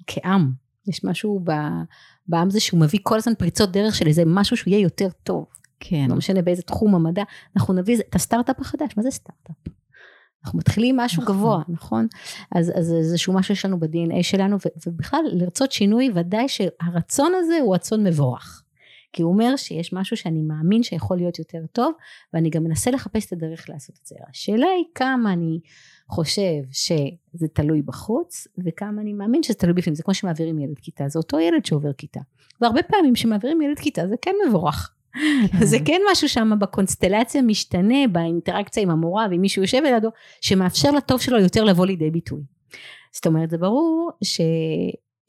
כעם. 0.07 0.51
יש 0.87 1.03
משהו 1.03 1.43
בעם 2.27 2.49
זה 2.49 2.59
שהוא 2.59 2.79
מביא 2.79 2.99
כל 3.03 3.17
הזמן 3.17 3.33
פריצות 3.35 3.71
דרך 3.71 3.95
של 3.95 4.07
איזה 4.07 4.23
משהו 4.25 4.57
שהוא 4.57 4.71
יהיה 4.71 4.81
יותר 4.81 5.07
טוב. 5.23 5.45
כן. 5.79 6.05
לא 6.09 6.15
משנה 6.15 6.41
באיזה 6.41 6.61
תחום 6.61 6.95
המדע, 6.95 7.23
אנחנו 7.55 7.73
נביא 7.73 7.97
את 7.97 8.15
הסטארט-אפ 8.15 8.59
החדש, 8.59 8.91
מה 8.97 9.03
זה 9.03 9.11
סטארט-אפ? 9.11 9.73
אנחנו 10.45 10.59
מתחילים 10.59 10.97
משהו 10.97 11.23
נכון. 11.23 11.35
גבוה, 11.35 11.61
נכון? 11.67 12.07
אז, 12.55 12.71
אז 12.75 12.85
זה 12.85 12.95
איזשהו 12.95 13.33
משהו 13.33 13.55
שיש 13.55 13.65
לנו 13.65 13.79
ב-DNA 13.79 14.23
שלנו, 14.23 14.57
ובכלל 14.87 15.19
לרצות 15.31 15.71
שינוי, 15.71 16.11
ודאי 16.15 16.49
שהרצון 16.49 17.33
הזה 17.37 17.57
הוא 17.61 17.75
רצון 17.75 18.03
מבורך. 18.03 18.63
כי 19.17 19.23
הוא 19.23 19.33
אומר 19.33 19.55
שיש 19.55 19.93
משהו 19.93 20.17
שאני 20.17 20.41
מאמין 20.41 20.83
שיכול 20.83 21.17
להיות 21.17 21.39
יותר 21.39 21.65
טוב, 21.71 21.93
ואני 22.33 22.49
גם 22.49 22.63
מנסה 22.63 22.91
לחפש 22.91 23.25
את 23.25 23.33
הדרך 23.33 23.69
לעשות 23.69 23.95
את 24.01 24.05
זה. 24.05 24.15
השאלה 24.29 24.67
היא 24.77 24.85
כמה 24.95 25.33
אני 25.33 25.59
חושב 26.09 26.63
שזה 26.71 27.47
תלוי 27.53 27.81
בחוץ, 27.81 28.47
וכמה 28.65 29.01
אני 29.01 29.13
מאמין 29.13 29.43
שזה 29.43 29.53
תלוי 29.53 29.73
בפנים. 29.73 29.95
זה 29.95 30.03
כמו 30.03 30.13
שמעבירים 30.13 30.59
ילד 30.59 30.79
כיתה, 30.79 31.07
זה 31.07 31.19
אותו 31.19 31.39
ילד 31.39 31.65
שעובר 31.65 31.93
כיתה. 31.93 32.19
והרבה 32.61 32.83
פעמים 32.83 33.15
שמעבירים 33.15 33.61
ילד 33.61 33.79
כיתה 33.79 34.07
זה 34.07 34.15
כן 34.21 34.35
מבורך. 34.47 34.93
זה 35.61 35.77
כן 35.85 36.01
משהו 36.11 36.29
שם 36.29 36.51
בקונסטלציה 36.59 37.41
משתנה, 37.41 38.07
באינטראקציה 38.11 38.83
עם 38.83 38.89
המורה 38.89 39.27
ועם 39.29 39.41
מישהו 39.41 39.61
יושב 39.61 39.81
לידו, 39.83 40.09
שמאפשר 40.41 40.91
לטוב 40.91 41.21
שלו 41.21 41.39
יותר 41.39 41.63
לבוא 41.63 41.85
לידי 41.85 42.11
ביטוי. 42.11 42.41
זאת 43.11 43.27
אומרת, 43.27 43.49
זה 43.49 43.57
ברור 43.57 44.11
ש... 44.23 44.41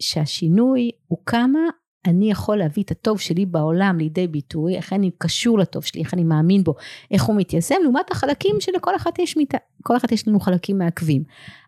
שהשינוי 0.00 0.90
הוא 1.06 1.18
כמה 1.26 1.60
אני 2.06 2.30
יכול 2.30 2.56
להביא 2.56 2.82
את 2.82 2.90
הטוב 2.90 3.20
שלי 3.20 3.46
בעולם 3.46 3.98
לידי 3.98 4.26
ביטוי, 4.26 4.76
איך 4.76 4.92
אני 4.92 5.10
קשור 5.18 5.58
לטוב 5.58 5.84
שלי, 5.84 6.00
איך 6.00 6.14
אני 6.14 6.24
מאמין 6.24 6.64
בו, 6.64 6.74
איך 7.10 7.22
הוא 7.22 7.36
מתיישם, 7.36 7.74
לעומת 7.82 8.10
החלקים 8.10 8.56
שלכל 8.60 8.96
אחת 8.96 9.18
יש, 9.18 9.36
מת... 9.36 9.54
כל 9.82 9.96
אחת 9.96 10.12
יש 10.12 10.28
לנו 10.28 10.40
חלקים 10.40 10.78
מעכבים. 10.78 11.22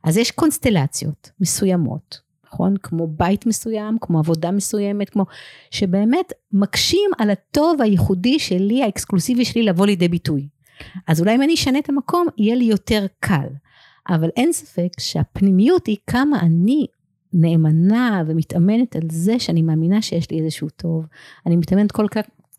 אז 0.05 0.17
יש 0.17 0.31
קונסטלציות 0.31 1.31
מסוימות, 1.41 2.21
נכון? 2.47 2.75
כמו 2.83 3.07
בית 3.07 3.47
מסוים, 3.47 3.99
כמו 4.01 4.19
עבודה 4.19 4.51
מסוימת, 4.51 5.11
כמו 5.11 5.25
שבאמת 5.71 6.33
מקשים 6.53 7.11
על 7.19 7.31
הטוב 7.31 7.83
הייחודי 7.83 8.39
שלי, 8.39 8.83
האקסקלוסיבי 8.83 9.45
שלי 9.45 9.63
לבוא 9.63 9.87
לידי 9.87 10.09
ביטוי. 10.09 10.49
אז 11.07 11.21
אולי 11.21 11.35
אם 11.35 11.43
אני 11.43 11.55
אשנה 11.55 11.79
את 11.79 11.89
המקום, 11.89 12.27
יהיה 12.39 12.55
לי 12.55 12.65
יותר 12.65 13.07
קל. 13.21 13.49
אבל 14.09 14.29
אין 14.37 14.53
ספק 14.53 14.89
שהפנימיות 15.01 15.87
היא 15.87 15.97
כמה 16.07 16.41
אני 16.41 16.87
נאמנה 17.33 18.23
ומתאמנת 18.27 18.97
על 18.97 19.03
זה 19.13 19.39
שאני 19.39 19.63
מאמינה 19.63 20.03
שיש 20.03 20.31
לי 20.31 20.41
איזשהו 20.41 20.69
טוב. 20.69 21.07
אני 21.47 21.57
מתאמנת 21.57 21.93
כל, 21.93 22.07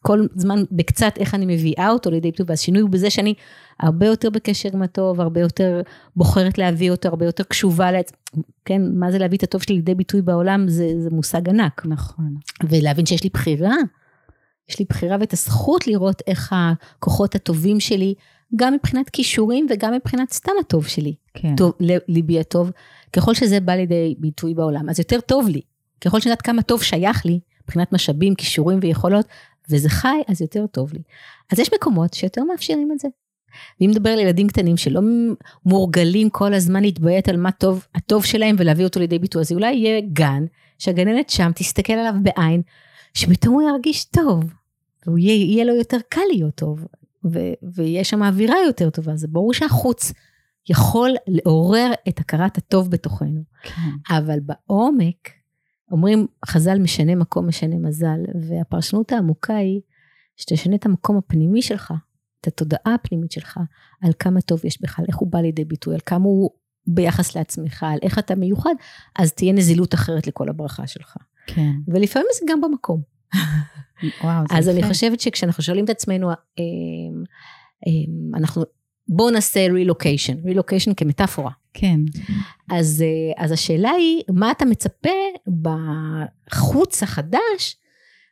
כל 0.01 0.27
זמן 0.35 0.63
בקצת 0.71 1.13
איך 1.17 1.35
אני 1.35 1.45
מביאה 1.45 1.89
אותו 1.89 2.11
לידי 2.11 2.31
ביטוי, 2.31 2.45
והשינוי 2.49 2.81
הוא 2.81 2.89
בזה 2.89 3.09
שאני 3.09 3.33
הרבה 3.79 4.05
יותר 4.05 4.29
בקשר 4.29 4.69
עם 4.73 4.81
הטוב, 4.81 5.21
הרבה 5.21 5.41
יותר 5.41 5.81
בוחרת 6.15 6.57
להביא 6.57 6.91
אותו, 6.91 7.09
הרבה 7.09 7.25
יותר 7.25 7.43
קשובה 7.43 7.91
לעצמי. 7.91 8.17
כן, 8.65 8.81
מה 8.93 9.11
זה 9.11 9.17
להביא 9.17 9.37
את 9.37 9.43
הטוב 9.43 9.61
שלי 9.61 9.75
לידי 9.75 9.95
ביטוי 9.95 10.21
בעולם, 10.21 10.67
זה, 10.67 10.87
זה 10.99 11.09
מושג 11.09 11.49
ענק. 11.49 11.85
נכון. 11.85 12.35
ולהבין 12.69 13.05
שיש 13.05 13.23
לי 13.23 13.29
בחירה, 13.33 13.75
יש 14.69 14.79
לי 14.79 14.85
בחירה 14.89 15.17
ואת 15.19 15.33
הזכות 15.33 15.87
לראות 15.87 16.21
איך 16.27 16.55
הכוחות 16.55 17.35
הטובים 17.35 17.79
שלי, 17.79 18.13
גם 18.55 18.73
מבחינת 18.73 19.09
כישורים 19.09 19.67
וגם 19.69 19.93
מבחינת 19.93 20.31
סתם 20.31 20.51
הטוב 20.59 20.87
שלי. 20.87 21.15
כן. 21.33 21.55
טוב, 21.55 21.73
ליבי 22.07 22.39
הטוב, 22.39 22.71
ככל 23.13 23.33
שזה 23.33 23.59
בא 23.59 23.73
לידי 23.73 24.15
ביטוי 24.17 24.53
בעולם, 24.53 24.89
אז 24.89 24.99
יותר 24.99 25.19
טוב 25.21 25.47
לי. 25.47 25.61
ככל 26.01 26.19
שאני 26.19 26.31
יודעת 26.31 26.41
כמה 26.41 26.61
טוב 26.61 26.83
שייך 26.83 27.25
לי, 27.25 27.39
מבחינת 27.63 27.93
משאבים, 27.93 28.35
כישורים 28.35 28.79
ויכולות, 28.81 29.25
וזה 29.69 29.89
חי, 29.89 30.21
אז 30.27 30.41
יותר 30.41 30.67
טוב 30.67 30.93
לי. 30.93 31.01
אז 31.51 31.59
יש 31.59 31.69
מקומות 31.73 32.13
שיותר 32.13 32.43
מאפשרים 32.43 32.91
את 32.91 32.99
זה. 32.99 33.07
ואם 33.81 33.89
נדבר 33.89 34.09
על 34.09 34.19
ילדים 34.19 34.47
קטנים 34.47 34.77
שלא 34.77 35.01
מורגלים 35.65 36.29
כל 36.29 36.53
הזמן 36.53 36.81
להתביית 36.81 37.29
על 37.29 37.37
מה 37.37 37.51
טוב, 37.51 37.85
הטוב 37.95 38.25
שלהם 38.25 38.55
ולהביא 38.59 38.85
אותו 38.85 38.99
לידי 38.99 39.19
ביטוי, 39.19 39.41
אז 39.41 39.51
אולי 39.51 39.73
יהיה 39.73 40.01
גן, 40.13 40.45
שהגננת 40.77 41.29
שם 41.29 41.51
תסתכל 41.55 41.93
עליו 41.93 42.13
בעין, 42.23 42.61
שפתאום 43.13 43.53
הוא 43.53 43.69
ירגיש 43.69 44.05
טוב, 44.05 44.43
ויהיה 45.07 45.65
לו 45.65 45.75
יותר 45.75 45.97
קל 46.09 46.21
להיות 46.31 46.55
טוב, 46.55 46.85
ו- 47.25 47.53
ויש 47.75 48.09
שם 48.09 48.23
אווירה 48.23 48.55
יותר 48.65 48.89
טובה, 48.89 49.15
זה 49.15 49.27
ברור 49.27 49.53
שהחוץ 49.53 50.13
יכול 50.69 51.11
לעורר 51.27 51.91
את 52.09 52.19
הכרת 52.19 52.57
הטוב 52.57 52.89
בתוכנו. 52.89 53.43
כן. 53.63 54.15
אבל 54.15 54.39
בעומק, 54.39 55.29
אומרים 55.91 56.27
חז"ל 56.45 56.79
משנה 56.79 57.15
מקום 57.15 57.47
משנה 57.47 57.75
מזל, 57.75 58.19
והפרשנות 58.49 59.11
העמוקה 59.11 59.55
היא 59.55 59.81
שתשנה 60.37 60.75
את 60.75 60.85
המקום 60.85 61.17
הפנימי 61.17 61.61
שלך, 61.61 61.93
את 62.41 62.47
התודעה 62.47 62.93
הפנימית 62.95 63.31
שלך, 63.31 63.59
על 64.01 64.11
כמה 64.19 64.41
טוב 64.41 64.65
יש 64.65 64.81
בך, 64.81 64.99
על 64.99 65.05
איך 65.07 65.17
הוא 65.17 65.31
בא 65.31 65.39
לידי 65.39 65.65
ביטוי, 65.65 65.93
על 65.93 65.99
כמה 66.05 66.25
הוא 66.25 66.49
ביחס 66.87 67.35
לעצמך, 67.35 67.83
על 67.83 67.99
איך 68.01 68.19
אתה 68.19 68.35
מיוחד, 68.35 68.73
אז 69.19 69.33
תהיה 69.33 69.53
נזילות 69.53 69.93
אחרת 69.93 70.27
לכל 70.27 70.49
הברכה 70.49 70.87
שלך. 70.87 71.17
כן. 71.47 71.71
ולפעמים 71.87 72.27
זה 72.39 72.45
גם 72.49 72.61
במקום. 72.61 73.01
וואו, 74.23 74.43
זה 74.49 74.57
אז 74.57 74.67
יפה. 74.67 74.77
אני 74.77 74.87
חושבת 74.87 75.19
שכשאנחנו 75.19 75.63
שואלים 75.63 75.85
את 75.85 75.89
עצמנו, 75.89 76.31
אמ, 76.31 76.33
אמ, 77.87 78.35
אנחנו, 78.35 78.63
בואו 79.07 79.29
נעשה 79.29 79.67
רילוקיישן, 79.67 80.37
רילוקיישן 80.45 80.93
כמטאפורה. 80.93 81.51
כן. 81.73 81.99
אז, 82.71 83.01
אה, 83.01 83.43
אז 83.43 83.51
השאלה 83.51 83.89
היא, 83.89 84.23
מה 84.29 84.51
אתה 84.51 84.65
מצפה 84.65 85.09
בחוץ 85.61 87.03
החדש, 87.03 87.77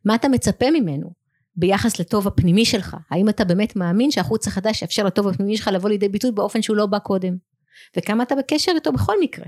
מה 0.05 0.15
אתה 0.15 0.29
מצפה 0.29 0.71
ממנו 0.71 1.11
ביחס 1.55 1.99
לטוב 1.99 2.27
הפנימי 2.27 2.65
שלך? 2.65 2.97
האם 3.11 3.29
אתה 3.29 3.45
באמת 3.45 3.75
מאמין 3.75 4.11
שהחוץ 4.11 4.47
החדש 4.47 4.81
יאפשר 4.81 5.03
לטוב 5.03 5.27
הפנימי 5.27 5.57
שלך 5.57 5.67
לבוא 5.67 5.89
לידי 5.89 6.09
ביטוי 6.09 6.31
באופן 6.31 6.61
שהוא 6.61 6.77
לא 6.77 6.85
בא 6.85 6.99
קודם? 6.99 7.38
וכמה 7.97 8.23
אתה 8.23 8.35
בקשר 8.35 8.71
איתו 8.75 8.91
בכל 8.91 9.15
מקרה? 9.21 9.45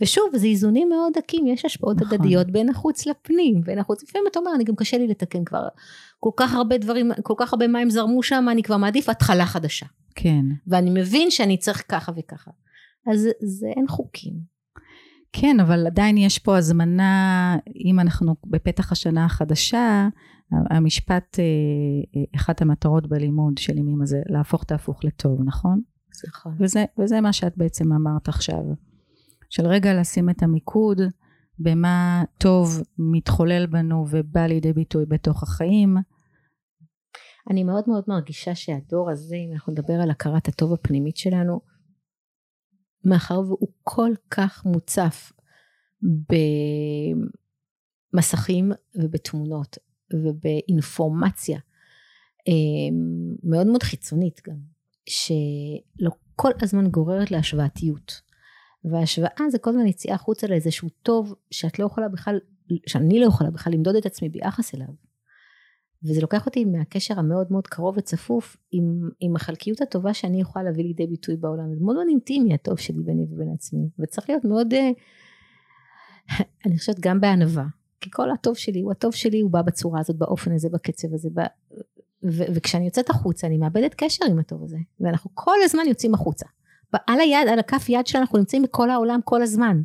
ושוב, 0.00 0.36
זה 0.36 0.46
איזונים 0.46 0.88
מאוד 0.88 1.12
דקים, 1.16 1.46
יש 1.46 1.64
השפעות 1.64 1.96
נכון. 2.00 2.14
הדדיות 2.14 2.46
בין 2.46 2.68
החוץ 2.68 3.06
לפנים, 3.06 3.60
בין 3.60 3.78
החוץ, 3.78 4.02
לפעמים 4.02 4.26
אתה 4.30 4.38
אומר, 4.38 4.50
אני 4.54 4.64
גם 4.64 4.76
קשה 4.76 4.98
לי 4.98 5.06
לתקן 5.06 5.44
כבר, 5.44 5.68
כל 6.20 6.30
כך 6.36 6.54
הרבה 6.54 6.78
דברים, 6.78 7.10
כל 7.22 7.34
כך 7.36 7.52
הרבה 7.52 7.68
מים 7.68 7.90
זרמו 7.90 8.22
שם, 8.22 8.46
אני 8.50 8.62
כבר 8.62 8.76
מעדיף 8.76 9.08
התחלה 9.08 9.46
חדשה. 9.46 9.86
כן. 10.14 10.44
ואני 10.66 10.90
מבין 10.90 11.30
שאני 11.30 11.56
צריך 11.56 11.82
ככה 11.88 12.12
וככה. 12.16 12.50
אז 13.12 13.28
זה 13.40 13.66
אין 13.76 13.88
חוקים. 13.88 14.56
כן, 15.32 15.60
אבל 15.60 15.86
עדיין 15.86 16.16
יש 16.18 16.38
פה 16.38 16.56
הזמנה, 16.56 17.56
אם 17.84 18.00
אנחנו 18.00 18.34
בפתח 18.46 18.92
השנה 18.92 19.24
החדשה, 19.24 20.08
המשפט, 20.70 21.38
אה, 21.38 21.44
אה, 22.16 22.24
אחת 22.36 22.62
המטרות 22.62 23.08
בלימוד 23.08 23.58
של 23.58 23.78
ימים 23.78 24.02
הזה, 24.02 24.20
להפוך 24.26 24.62
את 24.62 24.72
ההפוך 24.72 25.04
לטוב, 25.04 25.40
נכון? 25.44 25.80
נכון. 26.28 26.54
וזה, 26.60 26.84
וזה 26.98 27.20
מה 27.20 27.32
שאת 27.32 27.56
בעצם 27.56 27.92
אמרת 27.92 28.28
עכשיו. 28.28 28.62
של 29.50 29.66
רגע 29.66 30.00
לשים 30.00 30.30
את 30.30 30.42
המיקוד 30.42 31.00
במה 31.58 32.24
טוב 32.38 32.68
מתחולל 32.98 33.66
בנו 33.66 34.06
ובא 34.10 34.46
לידי 34.46 34.72
ביטוי 34.72 35.06
בתוך 35.06 35.42
החיים. 35.42 35.96
אני 37.50 37.64
מאוד 37.64 37.84
מאוד 37.88 38.04
מרגישה 38.08 38.54
שהדור 38.54 39.10
הזה, 39.10 39.36
אם 39.36 39.52
אנחנו 39.52 39.72
נדבר 39.72 39.94
על 40.02 40.10
הכרת 40.10 40.48
הטוב 40.48 40.72
הפנימית 40.72 41.16
שלנו, 41.16 41.60
מאחר 43.04 43.40
והוא 43.40 43.68
כל 43.82 44.10
כך 44.30 44.64
מוצף 44.64 45.32
במסכים 48.12 48.72
ובתמונות 48.94 49.78
ובאינפורמציה 50.12 51.58
אמ, 52.48 53.36
מאוד 53.42 53.66
מאוד 53.66 53.82
חיצונית 53.82 54.40
גם, 54.48 54.56
שלא 55.08 56.10
כל 56.36 56.50
הזמן 56.62 56.88
גוררת 56.88 57.30
להשוואתיות. 57.30 58.25
והשוואה 58.90 59.50
זה 59.50 59.58
כל 59.58 59.70
הזמן 59.70 59.86
יציאה 59.86 60.14
החוצה 60.14 60.46
לאיזשהו 60.46 60.88
טוב 61.02 61.34
שאת 61.50 61.78
לא 61.78 61.86
יכולה 61.86 62.08
בכלל, 62.08 62.38
שאני 62.86 63.20
לא 63.20 63.26
יכולה 63.26 63.50
בכלל 63.50 63.72
למדוד 63.72 63.96
את 63.96 64.06
עצמי 64.06 64.28
ביחס 64.28 64.74
אליו. 64.74 64.88
וזה 66.04 66.20
לוקח 66.20 66.46
אותי 66.46 66.64
מהקשר 66.64 67.18
המאוד 67.18 67.46
מאוד 67.50 67.66
קרוב 67.66 67.94
וצפוף 67.98 68.56
עם, 68.72 69.10
עם 69.20 69.36
החלקיות 69.36 69.80
הטובה 69.80 70.14
שאני 70.14 70.40
יכולה 70.40 70.64
להביא 70.64 70.84
לידי 70.84 71.06
ביטוי 71.06 71.36
בעולם. 71.36 71.74
זה 71.74 71.84
מאוד 71.84 71.96
מאוד 71.96 72.06
אינטימי 72.08 72.54
הטוב 72.54 72.78
שלי 72.78 73.02
ביני 73.02 73.26
ובין 73.30 73.52
עצמי. 73.54 73.88
וצריך 73.98 74.30
להיות 74.30 74.44
מאוד, 74.44 74.74
uh, 74.74 74.76
אני 76.66 76.78
חושבת 76.78 77.00
גם 77.00 77.20
בענווה. 77.20 77.64
כי 78.00 78.10
כל 78.10 78.30
הטוב 78.30 78.56
שלי 78.56 78.80
הוא 78.80 78.92
הטוב 78.92 79.14
שלי, 79.14 79.40
הוא 79.40 79.50
בא 79.50 79.62
בצורה 79.62 80.00
הזאת, 80.00 80.16
באופן 80.16 80.52
הזה, 80.52 80.68
בקצב 80.68 81.14
הזה. 81.14 81.28
ו- 82.24 82.44
וכשאני 82.54 82.84
יוצאת 82.84 83.10
החוצה 83.10 83.46
אני 83.46 83.58
מאבדת 83.58 83.94
קשר 83.94 84.24
עם 84.30 84.38
הטוב 84.38 84.62
הזה. 84.62 84.78
ואנחנו 85.00 85.30
כל 85.34 85.56
הזמן 85.64 85.82
יוצאים 85.88 86.14
החוצה. 86.14 86.46
על 87.06 87.20
היד, 87.20 87.48
על 87.52 87.58
הכף 87.58 87.88
יד 87.88 88.06
שלנו, 88.06 88.22
אנחנו 88.22 88.38
נמצאים 88.38 88.62
בכל 88.62 88.90
העולם 88.90 89.20
כל 89.24 89.42
הזמן. 89.42 89.82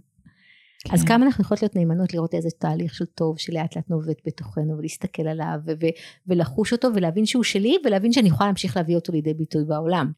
כן. 0.84 0.94
אז 0.94 1.04
כמה 1.04 1.26
אנחנו 1.26 1.44
יכולות 1.44 1.62
להיות 1.62 1.76
נאמנות 1.76 2.14
לראות 2.14 2.34
איזה 2.34 2.50
תהליך 2.60 2.94
של 2.94 3.06
טוב 3.06 3.40
שלאט 3.40 3.76
לאט 3.76 3.90
נובט 3.90 4.18
בתוכנו 4.26 4.78
ולהסתכל 4.78 5.28
עליו 5.28 5.60
ו- 5.66 5.88
ולחוש 6.28 6.74
אותו 6.74 6.88
ולהבין 6.96 7.26
שהוא 7.26 7.44
שלי 7.44 7.78
ולהבין 7.86 8.14
שאני 8.14 8.28
יכולה 8.28 8.48
להמשיך 8.48 8.78
להביא 8.78 8.96
אותו 8.96 9.12
לידי 9.14 9.34
ביטוי 9.34 9.66
בעולם. 9.66 10.12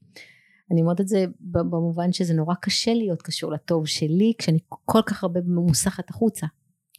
אני 0.71 0.81
אומרת 0.81 1.01
את 1.01 1.07
זה 1.07 1.25
במובן 1.41 2.11
שזה 2.11 2.33
נורא 2.33 2.55
קשה 2.61 2.93
להיות 2.93 3.21
קשור 3.21 3.51
לטוב 3.51 3.87
שלי 3.87 4.33
כשאני 4.37 4.59
כל 4.85 5.01
כך 5.05 5.23
הרבה 5.23 5.39
מוסחת 5.45 6.09
החוצה. 6.09 6.47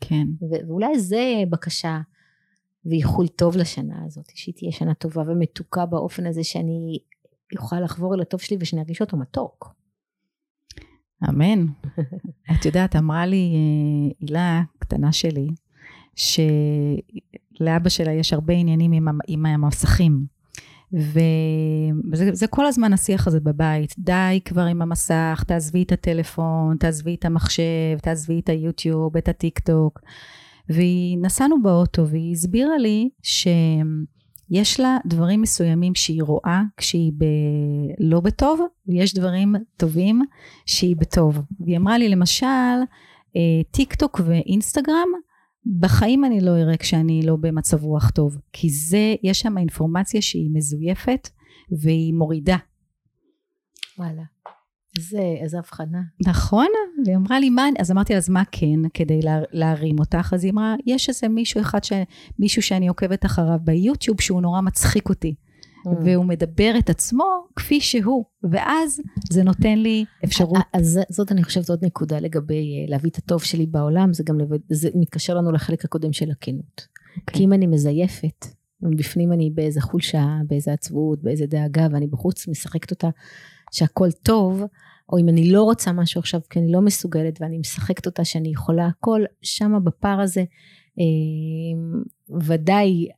כן. 0.00 0.26
ו- 0.42 0.68
ואולי 0.68 0.98
זה 0.98 1.24
בקשה 1.50 2.00
ואיחול 2.86 3.28
טוב 3.28 3.56
לשנה 3.56 4.04
הזאת, 4.06 4.30
שהיא 4.34 4.54
תהיה 4.54 4.72
שנה 4.72 4.94
טובה 4.94 5.22
ומתוקה 5.22 5.86
באופן 5.86 6.26
הזה 6.26 6.44
שאני 6.44 6.98
אוכל 7.58 7.80
לחבור 7.80 8.14
אל 8.14 8.20
הטוב 8.20 8.40
שלי 8.40 8.56
ושאני 8.60 8.82
ארגיש 8.82 9.00
אותו 9.00 9.16
מתוק. 9.16 9.74
אמן. 11.28 11.66
את 12.52 12.64
יודעת, 12.64 12.96
אמרה 12.96 13.26
לי 13.26 13.52
אה, 13.54 14.10
הילה, 14.20 14.62
קטנה 14.78 15.12
שלי, 15.12 15.48
שלאבא 16.16 17.88
שלה 17.88 18.12
יש 18.12 18.32
הרבה 18.32 18.54
עניינים 18.54 18.92
עם, 18.92 19.08
עם 19.28 19.46
המסכים. 19.46 20.34
וזה 22.12 22.46
כל 22.50 22.66
הזמן 22.66 22.92
השיח 22.92 23.26
הזה 23.26 23.40
בבית, 23.40 23.94
די 23.98 24.40
כבר 24.44 24.64
עם 24.64 24.82
המסך, 24.82 25.44
תעזבי 25.46 25.82
את 25.82 25.92
הטלפון, 25.92 26.76
תעזבי 26.76 27.14
את 27.14 27.24
המחשב, 27.24 27.98
תעזבי 28.02 28.40
את 28.40 28.48
היוטיוב, 28.48 29.16
את 29.16 29.28
הטיק 29.28 29.58
טוק. 29.58 30.00
והיא 30.68 31.18
נסענו 31.18 31.62
באוטו 31.62 32.08
והיא 32.08 32.32
הסבירה 32.32 32.78
לי 32.78 33.08
ש... 33.22 33.48
יש 34.50 34.80
לה 34.80 34.98
דברים 35.06 35.42
מסוימים 35.42 35.94
שהיא 35.94 36.22
רואה 36.22 36.62
כשהיא 36.76 37.12
ב... 37.18 37.24
לא 37.98 38.20
בטוב, 38.20 38.60
ויש 38.86 39.14
דברים 39.14 39.54
טובים 39.76 40.22
שהיא 40.66 40.96
בטוב. 40.96 41.38
והיא 41.60 41.76
אמרה 41.76 41.98
לי 41.98 42.08
למשל, 42.08 42.46
אה, 43.36 43.62
טיק 43.70 43.94
טוק 43.94 44.20
ואינסטגרם, 44.24 45.08
בחיים 45.80 46.24
אני 46.24 46.40
לא 46.40 46.50
אראה 46.50 46.76
כשאני 46.76 47.22
לא 47.26 47.36
במצב 47.36 47.84
רוח 47.84 48.10
טוב, 48.10 48.38
כי 48.52 48.70
זה, 48.70 49.14
יש 49.22 49.40
שם 49.40 49.58
אינפורמציה 49.58 50.22
שהיא 50.22 50.50
מזויפת 50.52 51.28
והיא 51.82 52.14
מורידה. 52.14 52.56
וואלה. 53.98 54.33
איזה, 54.98 55.22
איזה 55.42 55.58
הבחנה. 55.58 56.02
נכון, 56.26 56.66
והיא 57.04 57.16
אמרה 57.16 57.40
לי, 57.40 57.50
מה, 57.50 57.68
אז 57.78 57.90
אמרתי 57.90 58.12
לה, 58.12 58.18
אז 58.18 58.28
מה 58.28 58.42
כן 58.52 58.88
כדי 58.94 59.22
לה, 59.22 59.40
להרים 59.52 59.98
אותך? 59.98 60.32
אז 60.32 60.44
היא 60.44 60.52
אמרה, 60.52 60.74
יש 60.86 61.08
איזה 61.08 61.28
מישהו 61.28 61.60
אחד, 61.60 61.84
ש, 61.84 61.92
מישהו 62.38 62.62
שאני 62.62 62.88
עוקבת 62.88 63.26
אחריו 63.26 63.58
ביוטיוב, 63.64 64.20
שהוא 64.20 64.42
נורא 64.42 64.60
מצחיק 64.60 65.08
אותי. 65.08 65.34
Mm. 65.86 65.88
והוא 66.04 66.24
מדבר 66.24 66.74
את 66.78 66.90
עצמו 66.90 67.24
כפי 67.56 67.80
שהוא, 67.80 68.24
ואז 68.50 69.00
זה 69.30 69.42
נותן 69.42 69.78
לי 69.78 70.04
אפשרות. 70.24 70.58
אז 70.72 71.00
זאת 71.10 71.32
אני 71.32 71.44
חושבת 71.44 71.70
עוד 71.70 71.84
נקודה 71.84 72.18
לגבי 72.18 72.54
אה, 72.54 72.90
להביא 72.90 73.10
את 73.10 73.18
הטוב 73.18 73.42
שלי 73.42 73.66
בעולם, 73.66 74.12
זה 74.12 74.22
גם 74.26 74.38
זה 74.70 74.88
מתקשר 74.94 75.34
לנו 75.34 75.52
לחלק 75.52 75.84
הקודם 75.84 76.12
של 76.12 76.30
הכנות. 76.30 76.80
Okay. 76.80 77.20
אוקיי. 77.20 77.38
כי 77.38 77.44
אם 77.44 77.52
אני 77.52 77.66
מזייפת, 77.66 78.46
ובפנים 78.82 79.32
אני 79.32 79.50
באיזה 79.50 79.80
חולשה, 79.80 80.26
באיזה 80.46 80.72
עצבות, 80.72 81.22
באיזה 81.22 81.46
דאגה, 81.46 81.86
ואני 81.92 82.06
בחוץ 82.06 82.48
משחקת 82.48 82.90
אותה 82.90 83.08
שהכל 83.74 84.10
טוב, 84.22 84.62
או 85.12 85.18
אם 85.18 85.28
אני 85.28 85.52
לא 85.52 85.62
רוצה 85.62 85.92
משהו 85.92 86.18
עכשיו 86.18 86.40
כי 86.50 86.58
אני 86.58 86.72
לא 86.72 86.80
מסוגלת 86.80 87.40
ואני 87.40 87.58
משחקת 87.58 88.06
אותה 88.06 88.24
שאני 88.24 88.48
יכולה 88.48 88.86
הכל, 88.86 89.20
שמה 89.42 89.80
בפער 89.80 90.20
הזה 90.20 90.44
אה, 90.98 91.04
ודאי 92.46 93.08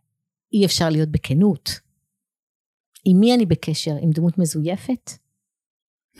אי 0.53 0.65
אפשר 0.65 0.91
להיות 0.91 1.09
בכנות. 1.09 1.81
עם 3.05 3.21
מי 3.21 3.35
אני 3.35 3.47
בקשר? 3.47 3.95
עם 4.01 4.11
דמות 4.11 4.39
מזויפת? 4.39 5.11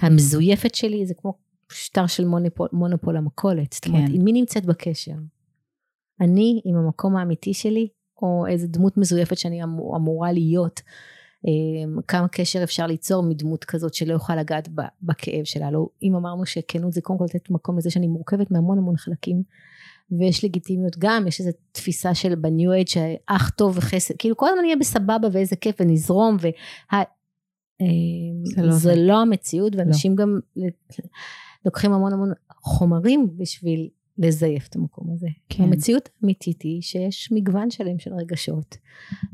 המזויפת 0.01 0.75
שלי 0.75 1.07
זה 1.07 1.15
כמו 1.15 1.35
שטר 1.73 2.07
של 2.07 2.25
מונופול, 2.25 2.69
מונופול 2.73 3.17
המכולת. 3.17 3.73
זאת 3.73 3.87
אומרת, 3.87 4.09
כן. 4.09 4.15
עם 4.15 4.25
מי 4.25 4.33
נמצאת 4.33 4.67
בקשר? 4.67 5.15
אני 6.21 6.61
עם 6.65 6.77
המקום 6.77 7.17
האמיתי 7.17 7.55
שלי, 7.55 7.89
או 8.23 8.47
איזה 8.47 8.67
דמות 8.69 8.97
מזויפת 8.97 9.39
שאני 9.39 9.63
אמור, 9.63 9.97
אמורה 9.97 10.33
להיות 10.33 10.81
אמ, 10.81 10.87
כמה 12.09 12.29
קשר 12.29 12.63
אפשר 12.63 12.87
ליצור 12.87 13.23
מדמות 13.23 13.65
כזאת 13.65 13.95
שלא 13.95 14.13
יוכל 14.13 14.37
לגעת 14.37 14.69
בכאב 15.03 15.45
שלה. 15.45 15.71
לא, 15.71 15.89
אם 16.03 16.15
אמרנו 16.15 16.47
שכנות 16.47 16.93
זה 16.93 17.01
קודם 17.01 17.19
כל 17.19 17.25
לתת 17.25 17.51
מקום 17.51 17.79
לזה 17.79 17.91
שאני 17.91 18.07
מורכבת 18.07 18.51
מהמון 18.51 18.79
המון 18.79 18.97
חלקים 18.97 19.43
ויש 20.11 20.45
לגיטימיות 20.45 20.99
גם, 20.99 21.27
יש 21.29 21.41
איזו 21.41 21.51
תפיסה 21.73 22.15
של 22.15 22.35
בניו 22.35 22.73
אייד 22.73 22.89
שאח 22.89 23.51
טוב 23.51 23.79
וחסד, 23.79 24.15
כאילו 24.19 24.37
כל 24.37 24.47
הזמן 24.49 24.63
נהיה 24.63 24.77
בסבבה 24.77 25.29
ואיזה 25.33 25.57
כיף 25.57 25.77
ונזרום 25.81 26.37
וה... 26.41 27.03
אמ, 27.81 27.87
זה, 28.45 28.63
לא, 28.63 28.73
זה 28.73 28.95
לא 28.97 29.21
המציאות 29.21 29.77
ואנשים 29.77 30.13
לא. 30.13 30.17
גם 30.17 30.41
לוקחים 31.65 31.93
המון 31.93 32.13
המון 32.13 32.33
חומרים 32.51 33.29
בשביל 33.37 33.89
לזייף 34.19 34.69
את 34.69 34.77
המקום 34.77 35.11
הזה. 35.13 35.29
כן. 35.49 35.63
המציאות 35.63 36.09
האמיתית 36.23 36.63
היא 36.63 36.83
שיש 36.83 37.33
מגוון 37.33 37.71
שלם 37.71 37.99
של 37.99 38.15
רגשות 38.15 38.77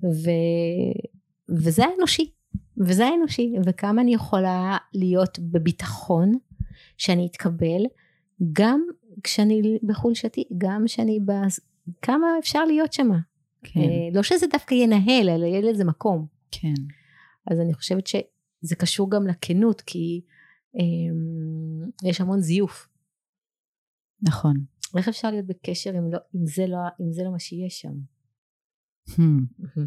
ו... 0.03 0.31
וזה 1.49 1.85
האנושי, 1.85 2.31
וזה 2.79 3.07
האנושי, 3.07 3.55
וכמה 3.67 4.03
אני 4.03 4.15
יכולה 4.15 4.77
להיות 4.95 5.39
בביטחון 5.39 6.33
שאני 6.99 7.27
אתקבל, 7.27 7.83
גם 8.53 8.83
כשאני 9.25 9.79
בחולשתי, 9.83 10.45
גם 10.59 10.83
כשאני 10.87 11.21
ב... 11.21 11.33
כמה 12.03 12.27
אפשר 12.39 12.65
להיות 12.65 12.93
שמה. 12.93 13.19
כן. 13.63 13.81
אה, 13.81 14.09
לא 14.15 14.23
שזה 14.23 14.47
דווקא 14.53 14.75
ינהל, 14.75 15.29
אלא 15.29 15.45
יהיה 15.47 15.61
לזה 15.61 15.85
מקום. 15.85 16.27
כן. 16.51 16.75
אז 17.51 17.61
אני 17.61 17.75
חושבת 17.75 18.07
שזה 18.07 18.77
קשור 18.79 19.11
גם 19.11 19.27
לכנות, 19.27 19.81
כי 19.81 20.21
אה, 20.77 21.15
יש 22.09 22.21
המון 22.21 22.41
זיוף. 22.41 22.89
נכון. 24.23 24.55
איך 24.97 25.09
אפשר 25.09 25.31
להיות 25.31 25.47
בקשר 25.47 25.91
אם, 25.91 26.13
לא, 26.13 26.19
אם, 26.35 26.47
זה, 26.47 26.67
לא, 26.67 26.79
אם 27.01 27.13
זה 27.13 27.23
לא 27.25 27.31
מה 27.31 27.39
שיש 27.39 27.81
שם? 27.81 27.95
Hmm. 29.11 29.81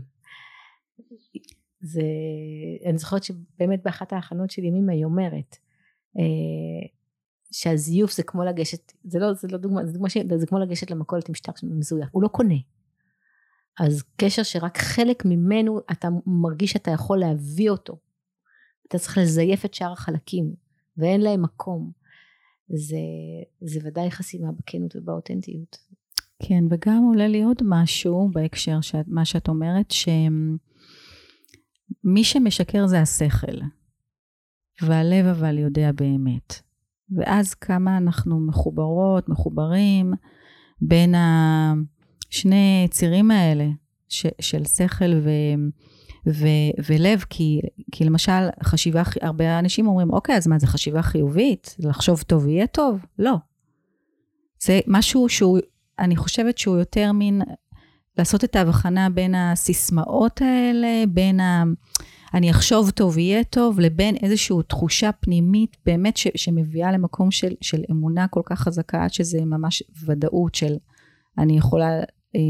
זה, 1.82 2.02
אני 2.86 2.98
זוכרת 2.98 3.24
שבאמת 3.24 3.84
באחת 3.84 4.14
ההכנות 4.14 4.50
של 4.50 4.64
ימימה 4.64 4.94
היא 4.94 5.06
אומרת, 5.06 5.58
אה, 6.18 6.88
שהזיוף 7.52 8.14
זה 8.14 8.24
כמו 8.24 8.44
לגשת, 8.44 8.92
זה 9.04 9.20
לא, 9.20 9.34
זה 9.34 9.48
לא 9.52 9.58
דוגמה, 9.58 9.86
זה 9.86 9.94
דוגמה 9.94 10.10
ש... 10.10 10.18
זה 10.36 10.48
כמו 10.48 10.60
לגשת 10.60 10.92
למכולת 10.92 11.30
עם 11.30 11.36
שטר 11.36 11.52
מזויף, 11.64 12.10
הוא 12.12 12.24
לא 12.24 12.28
קונה. 12.28 12.56
אז 13.80 14.04
קשר 14.18 14.44
שרק 14.44 14.78
חלק 14.78 15.26
ממנו 15.26 15.80
אתה 15.92 16.08
מרגיש 16.26 16.72
שאתה 16.72 16.92
יכול 16.92 17.18
להביא 17.20 17.70
אותו. 17.70 17.98
אתה 18.88 19.00
צריך 19.00 19.18
לזייף 19.18 19.66
את 19.66 19.74
שאר 19.74 19.92
החלקים, 19.92 20.54
ואין 20.98 21.22
להם 21.22 21.42
מקום. 21.42 21.92
זה, 22.70 22.98
זה 23.62 23.80
ודאי 23.84 24.12
חסימה 24.12 24.52
בכנות 24.52 24.96
ובאותנטיות. 24.96 25.78
כן, 26.44 26.64
וגם 26.70 27.04
עולה 27.04 27.28
לי 27.28 27.44
עוד 27.44 27.62
משהו 27.64 28.30
בהקשר, 28.34 28.82
של 28.82 28.98
מה 29.08 29.26
שאת 29.26 29.48
אומרת, 29.48 29.92
שמי 32.04 32.24
שמשקר 32.24 32.88
זה 32.88 33.02
השכל, 33.02 33.58
והלב 34.82 35.26
אבל 35.26 35.58
יודע 35.58 35.92
באמת. 35.92 36.62
ואז 37.18 37.54
כמה 37.54 37.98
אנחנו 37.98 38.40
מחוברות, 38.40 39.30
מחוברים 39.30 40.14
בין 40.82 41.16
השני 41.16 42.88
צירים 42.92 43.32
האלה 43.32 43.68
ש, 44.10 44.26
של 44.42 44.66
שכל 44.66 45.14
ו, 45.24 45.30
ו, 46.28 46.48
ולב, 46.90 47.26
כי, 47.30 47.62
כי 47.92 48.06
למשל 48.06 48.50
חשיבה, 48.64 49.04
הרבה 49.22 49.60
אנשים 49.60 49.88
אומרים, 49.88 50.14
אוקיי, 50.14 50.38
אז 50.38 50.48
מה 50.48 50.60
זה 50.60 50.68
חשיבה 50.68 51.02
חיובית? 51.02 51.76
לחשוב 51.80 52.22
טוב 52.22 52.48
יהיה 52.48 52.68
טוב? 52.68 53.06
לא. 53.20 53.36
זה 54.64 54.80
משהו 54.88 55.30
שהוא, 55.30 55.60
אני 56.00 56.16
חושבת 56.16 56.58
שהוא 56.58 56.78
יותר 56.78 57.12
מין 57.12 57.42
לעשות 58.18 58.44
את 58.44 58.56
ההבחנה 58.56 59.10
בין 59.10 59.36
הסיסמאות 59.36 60.42
האלה, 60.42 61.04
בין 61.10 61.40
ה... 61.40 61.64
אני 62.34 62.52
אחשוב 62.52 62.90
טוב, 62.90 63.18
יהיה 63.18 63.44
טוב, 63.44 63.80
לבין 63.80 64.16
איזושהי 64.16 64.56
תחושה 64.68 65.12
פנימית 65.12 65.78
באמת 65.86 66.18
ש, 66.18 66.28
שמביאה 66.36 66.92
למקום 66.92 67.32
של, 67.32 67.54
של 67.62 67.84
אמונה 67.92 68.28
כל 68.28 68.42
כך 68.46 68.60
חזקה, 68.60 69.10
שזה 69.10 69.46
ממש 69.46 69.84
ודאות 70.06 70.56
של 70.56 70.76
אני 71.38 71.58
יכולה 71.58 72.00
אה, 72.36 72.42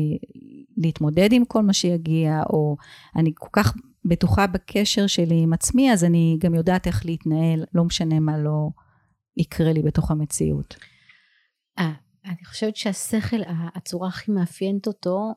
להתמודד 0.77 1.29
עם 1.31 1.45
כל 1.45 1.61
מה 1.61 1.73
שיגיע, 1.73 2.43
או 2.49 2.77
אני 3.15 3.31
כל 3.35 3.49
כך 3.51 3.73
בטוחה 4.05 4.47
בקשר 4.47 5.07
שלי 5.07 5.41
עם 5.41 5.53
עצמי, 5.53 5.93
אז 5.93 6.03
אני 6.03 6.37
גם 6.39 6.55
יודעת 6.55 6.87
איך 6.87 7.05
להתנהל, 7.05 7.63
לא 7.73 7.83
משנה 7.83 8.19
מה 8.19 8.37
לא 8.37 8.69
יקרה 9.37 9.73
לי 9.73 9.81
בתוך 9.81 10.11
המציאות. 10.11 10.75
אה, 11.79 11.91
אני 12.25 12.45
חושבת 12.45 12.75
שהשכל, 12.75 13.37
הצורה 13.75 14.07
הכי 14.07 14.31
מאפיינת 14.31 14.87
אותו, 14.87 15.31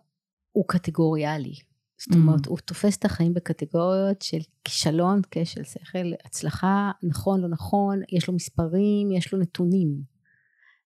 הוא 0.53 0.65
קטגוריאלי. 0.69 1.55
זאת 1.99 2.15
אומרת, 2.15 2.47
mm. 2.47 2.49
הוא 2.49 2.59
תופס 2.59 2.97
את 2.97 3.05
החיים 3.05 3.35
בקטגוריות 3.35 4.23
של 4.23 4.39
כישלון, 4.65 5.21
כשל, 5.31 5.65
שכל, 5.65 6.13
הצלחה, 6.25 6.91
נכון, 7.03 7.41
לא 7.41 7.49
נכון, 7.49 8.01
יש 8.13 8.29
לו 8.29 8.35
מספרים, 8.35 9.13
יש 9.13 9.33
לו 9.33 9.39
נתונים. 9.39 10.03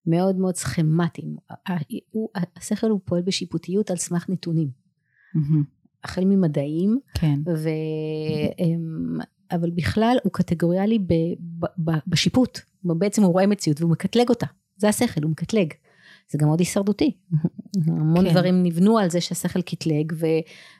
מאוד 0.07 0.37
מאוד 0.37 0.57
סכמטיים. 0.57 1.37
השכל 2.57 2.91
הוא 2.91 3.01
פועל 3.05 3.23
בשיפוטיות 3.23 3.91
על 3.91 3.97
סמך 3.97 4.27
נתונים. 4.29 4.69
Mm-hmm. 5.37 5.65
החל 6.05 6.25
ממדעים, 6.25 6.99
כן. 7.15 7.41
ו... 7.47 7.69
אבל 9.51 9.71
בכלל 9.71 10.17
הוא 10.25 10.33
קטגוריאלי 10.33 10.99
ב, 10.99 11.13
ב, 11.41 11.67
ב, 11.79 11.91
בשיפוט. 12.07 12.59
בעצם 12.85 13.23
הוא 13.23 13.33
רואה 13.33 13.47
מציאות 13.47 13.81
והוא 13.81 13.91
מקטלג 13.91 14.29
אותה. 14.29 14.47
זה 14.77 14.89
השכל, 14.89 15.23
הוא 15.23 15.31
מקטלג. 15.31 15.73
זה 16.33 16.39
גם 16.39 16.47
מאוד 16.47 16.61
הישרדותי. 16.61 17.13
המון 17.87 18.25
כן. 18.25 18.31
דברים 18.31 18.63
נבנו 18.63 18.99
על 18.99 19.11
זה 19.11 19.21
שהשכל 19.21 19.63
קטלג 19.63 20.13
ו... 20.19 20.27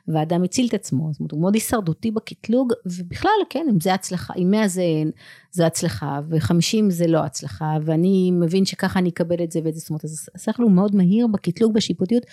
והאדם 0.07 0.43
הציל 0.43 0.67
את 0.67 0.73
עצמו, 0.73 1.09
זאת 1.11 1.19
אומרת 1.19 1.31
הוא 1.31 1.41
מאוד 1.41 1.53
הישרדותי 1.53 2.11
בקטלוג 2.11 2.73
ובכלל 2.85 3.31
כן 3.49 3.65
אם 3.69 3.79
זה 3.79 3.93
הצלחה, 3.93 4.33
אם 4.37 4.51
100 4.51 4.67
זה, 4.67 4.83
זה 5.51 5.65
הצלחה 5.65 6.19
ו-50 6.29 6.89
זה 6.89 7.07
לא 7.07 7.19
הצלחה 7.19 7.77
ואני 7.85 8.31
מבין 8.31 8.65
שככה 8.65 8.99
אני 8.99 9.09
אקבל 9.09 9.43
את 9.43 9.51
זה 9.51 9.59
ואת 9.63 9.73
זה, 9.73 9.79
זאת 9.79 9.89
אומרת 9.89 10.05
אז 10.05 10.29
השכל 10.35 10.63
הוא 10.63 10.71
מאוד 10.71 10.95
מהיר 10.95 11.27
בקטלוג 11.27 11.73
בשיפוטיות 11.73 12.23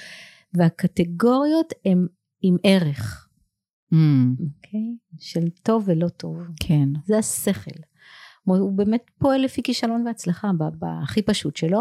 והקטגוריות 0.54 1.72
הן 1.84 2.06
עם 2.42 2.56
ערך. 2.62 3.28
Mm. 3.92 3.96
Okay? 3.96 4.44
אוקיי? 4.56 4.96
של 5.18 5.48
טוב 5.62 5.82
ולא 5.86 6.08
טוב. 6.08 6.38
כן. 6.60 6.88
זה 7.06 7.18
השכל. 7.18 7.80
הוא 8.44 8.72
באמת 8.72 9.10
פועל 9.18 9.40
לפי 9.40 9.62
כישלון 9.62 10.06
והצלחה 10.06 10.50
בהכי 10.78 11.22
פשוט 11.22 11.56
שלו. 11.56 11.80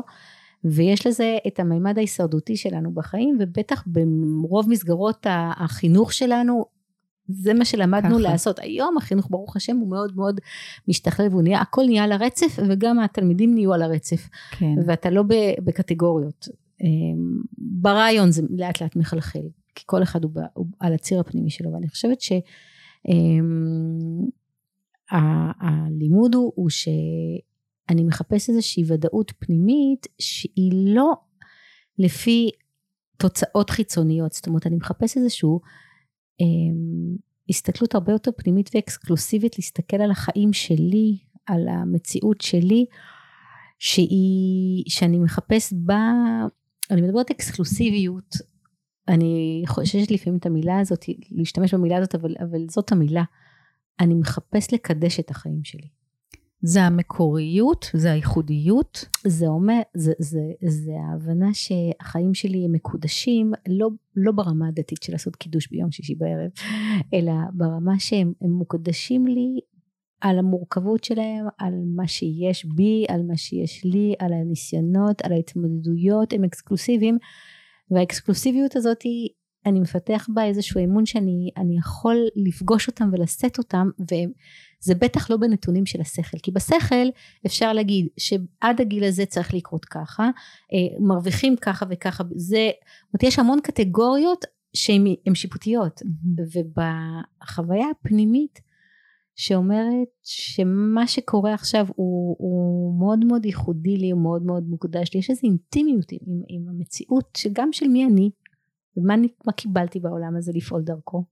ויש 0.64 1.08
לזה 1.08 1.38
את 1.48 1.60
המימד 1.60 1.98
ההישרדותי 1.98 2.58
שלנו 2.58 2.92
בחיים 2.92 3.38
ובטח 3.40 3.84
ברוב 4.42 4.70
מסגרות 4.70 5.26
החינוך 5.30 6.14
שלנו 6.14 6.66
זה 7.30 7.54
מה 7.54 7.66
שלמדנו 7.66 8.10
ככה. 8.10 8.20
לעשות 8.20 8.60
היום 8.60 8.98
החינוך 8.98 9.28
ברוך 9.30 9.56
השם 9.56 9.78
הוא 9.78 9.90
מאוד 9.90 10.16
מאוד 10.16 10.40
משתכלל 10.88 11.28
והוא 11.32 11.42
נהיה 11.42 11.62
הכל 11.62 11.86
נהיה 11.86 12.04
על 12.04 12.12
הרצף 12.12 12.60
וגם 12.70 13.00
התלמידים 13.00 13.54
נהיו 13.54 13.74
על 13.74 13.82
הרצף 13.82 14.30
כן. 14.52 14.76
ואתה 14.86 15.10
לא 15.10 15.24
בקטגוריות 15.64 16.48
אמ, 16.84 17.42
ברעיון 17.58 18.32
זה 18.32 18.42
לאט 18.50 18.82
לאט 18.82 18.96
מחלחל 18.96 19.48
כי 19.76 19.84
כל 19.86 20.04
אחד 20.04 20.24
הוא, 20.24 20.32
הוא 20.54 20.66
על 20.80 20.94
הציר 20.94 21.20
הפנימי 21.20 21.50
שלו 21.50 21.74
ואני 21.74 21.88
חושבת 21.88 22.22
שהלימוד 22.22 22.46
אמ, 26.36 26.42
הוא, 26.42 26.54
הוא 26.56 26.70
ש... 26.70 26.88
אני 27.90 28.04
מחפש 28.04 28.50
איזושהי 28.50 28.84
ודאות 28.88 29.32
פנימית 29.40 30.08
שהיא 30.20 30.72
לא 30.74 31.14
לפי 31.98 32.52
תוצאות 33.18 33.70
חיצוניות, 33.70 34.34
זאת 34.34 34.48
אומרת 34.48 34.68
אני 34.68 34.76
מחפש 34.76 35.18
איזושהי 35.18 35.50
אה, 36.42 36.46
הסתכלות 37.50 37.96
הרבה 37.96 38.12
יותר 38.12 38.32
פנימית 38.38 38.70
ואקסקלוסיבית 38.76 39.58
להסתכל 39.58 39.98
על 39.98 40.12
החיים 40.12 40.54
שלי, 40.54 41.18
על 41.46 41.68
המציאות 41.68 42.42
שלי, 42.42 42.86
שהיא, 43.80 44.84
שאני 44.88 45.20
מחפש 45.20 45.74
בה, 45.74 46.12
אני 46.92 47.02
מדברת 47.02 47.32
אקסקלוסיביות, 47.32 48.36
אני 49.08 49.64
חוששת 49.68 50.12
לפעמים 50.12 50.38
את 50.40 50.46
המילה 50.46 50.80
הזאת, 50.80 51.06
להשתמש 51.32 51.74
במילה 51.74 51.98
הזאת, 51.98 52.16
אבל, 52.16 52.36
אבל 52.40 52.66
זאת 52.70 52.92
המילה, 52.92 53.24
אני 54.00 54.14
מחפש 54.14 54.74
לקדש 54.74 55.20
את 55.20 55.32
החיים 55.32 55.64
שלי. 55.64 55.99
זה 56.62 56.84
המקוריות, 56.84 57.86
זה 57.94 58.12
הייחודיות. 58.12 59.06
זה 59.28 59.48
אומר, 59.48 59.82
זה, 59.94 60.14
זה, 60.20 60.40
זה 60.68 60.92
ההבנה 61.10 61.54
שהחיים 61.54 62.34
שלי 62.34 62.66
הם 62.66 62.72
מקודשים, 62.72 63.52
לא, 63.68 63.90
לא 64.16 64.32
ברמה 64.32 64.68
הדתית 64.68 65.04
של 65.04 65.12
לעשות 65.12 65.36
קידוש 65.36 65.68
ביום 65.72 65.92
שישי 65.92 66.16
בערב, 66.16 66.52
אלא 67.14 67.32
ברמה 67.54 68.00
שהם 68.00 68.34
מוקדשים 68.42 69.28
לי 69.28 69.60
על 70.22 70.40
המורכבות 70.40 71.04
שלהם, 71.04 71.46
על 71.58 71.74
מה 71.96 72.08
שיש 72.08 72.66
בי, 72.66 73.06
על 73.10 73.22
מה 73.28 73.38
שיש 73.38 73.86
לי, 73.86 74.16
על 74.20 74.34
הניסיונות, 74.34 75.22
על 75.22 75.32
ההתמודדויות, 75.32 76.34
הם 76.34 76.44
אקסקלוסיביים, 76.44 77.18
והאקסקלוסיביות 77.92 78.76
הזאת 78.76 79.02
היא 79.02 79.30
אני 79.66 79.80
מפתח 79.80 80.28
בה 80.34 80.46
איזשהו 80.46 80.84
אמון 80.84 81.06
שאני 81.06 81.78
יכול 81.78 82.18
לפגוש 82.36 82.88
אותם 82.88 83.10
ולשאת 83.12 83.58
אותם 83.58 83.90
וזה 84.82 84.96
בטח 84.96 85.30
לא 85.30 85.38
בנתונים 85.38 85.86
של 85.86 86.02
השכל 86.02 86.38
כי 86.44 86.52
בשכל 86.52 87.08
אפשר 87.46 87.74
להגיד 87.74 88.08
שעד 88.18 88.82
הגיל 88.82 89.04
הזה 89.04 89.26
צריך 89.26 89.54
לקרות 89.54 89.86
ככה 89.86 90.24
אה, 90.74 91.00
מרוויחים 91.00 91.56
ככה 91.56 91.86
וככה 91.90 92.24
זה 92.36 92.70
זאת 93.06 93.14
אומרת 93.14 93.24
יש 93.24 93.40
המון 93.40 93.60
קטגוריות 93.64 94.46
שהן 94.74 95.36
שיפוטיות 95.36 96.02
mm-hmm. 96.02 96.60
ובחוויה 96.60 97.86
הפנימית 97.90 98.60
שאומרת 99.36 100.08
שמה 100.24 101.08
שקורה 101.08 101.54
עכשיו 101.54 101.86
הוא, 101.96 102.36
הוא 102.40 103.00
מאוד 103.00 103.26
מאוד 103.26 103.46
ייחודי 103.46 103.98
לי 103.98 104.12
הוא 104.12 104.22
מאוד 104.22 104.44
מאוד 104.44 104.64
מוקדש 104.64 105.14
לי 105.14 105.20
יש 105.20 105.30
איזו 105.30 105.42
אינטימיות 105.44 106.12
עם, 106.12 106.42
עם 106.48 106.70
המציאות 106.70 107.30
שגם 107.38 107.74
של 107.74 107.88
מי 107.88 108.06
אני 108.06 108.30
ומה 108.98 109.16
מה 109.46 109.52
קיבלתי 109.52 110.00
בעולם 110.00 110.36
הזה 110.38 110.52
לפעול 110.56 110.82
דרכו. 110.82 111.24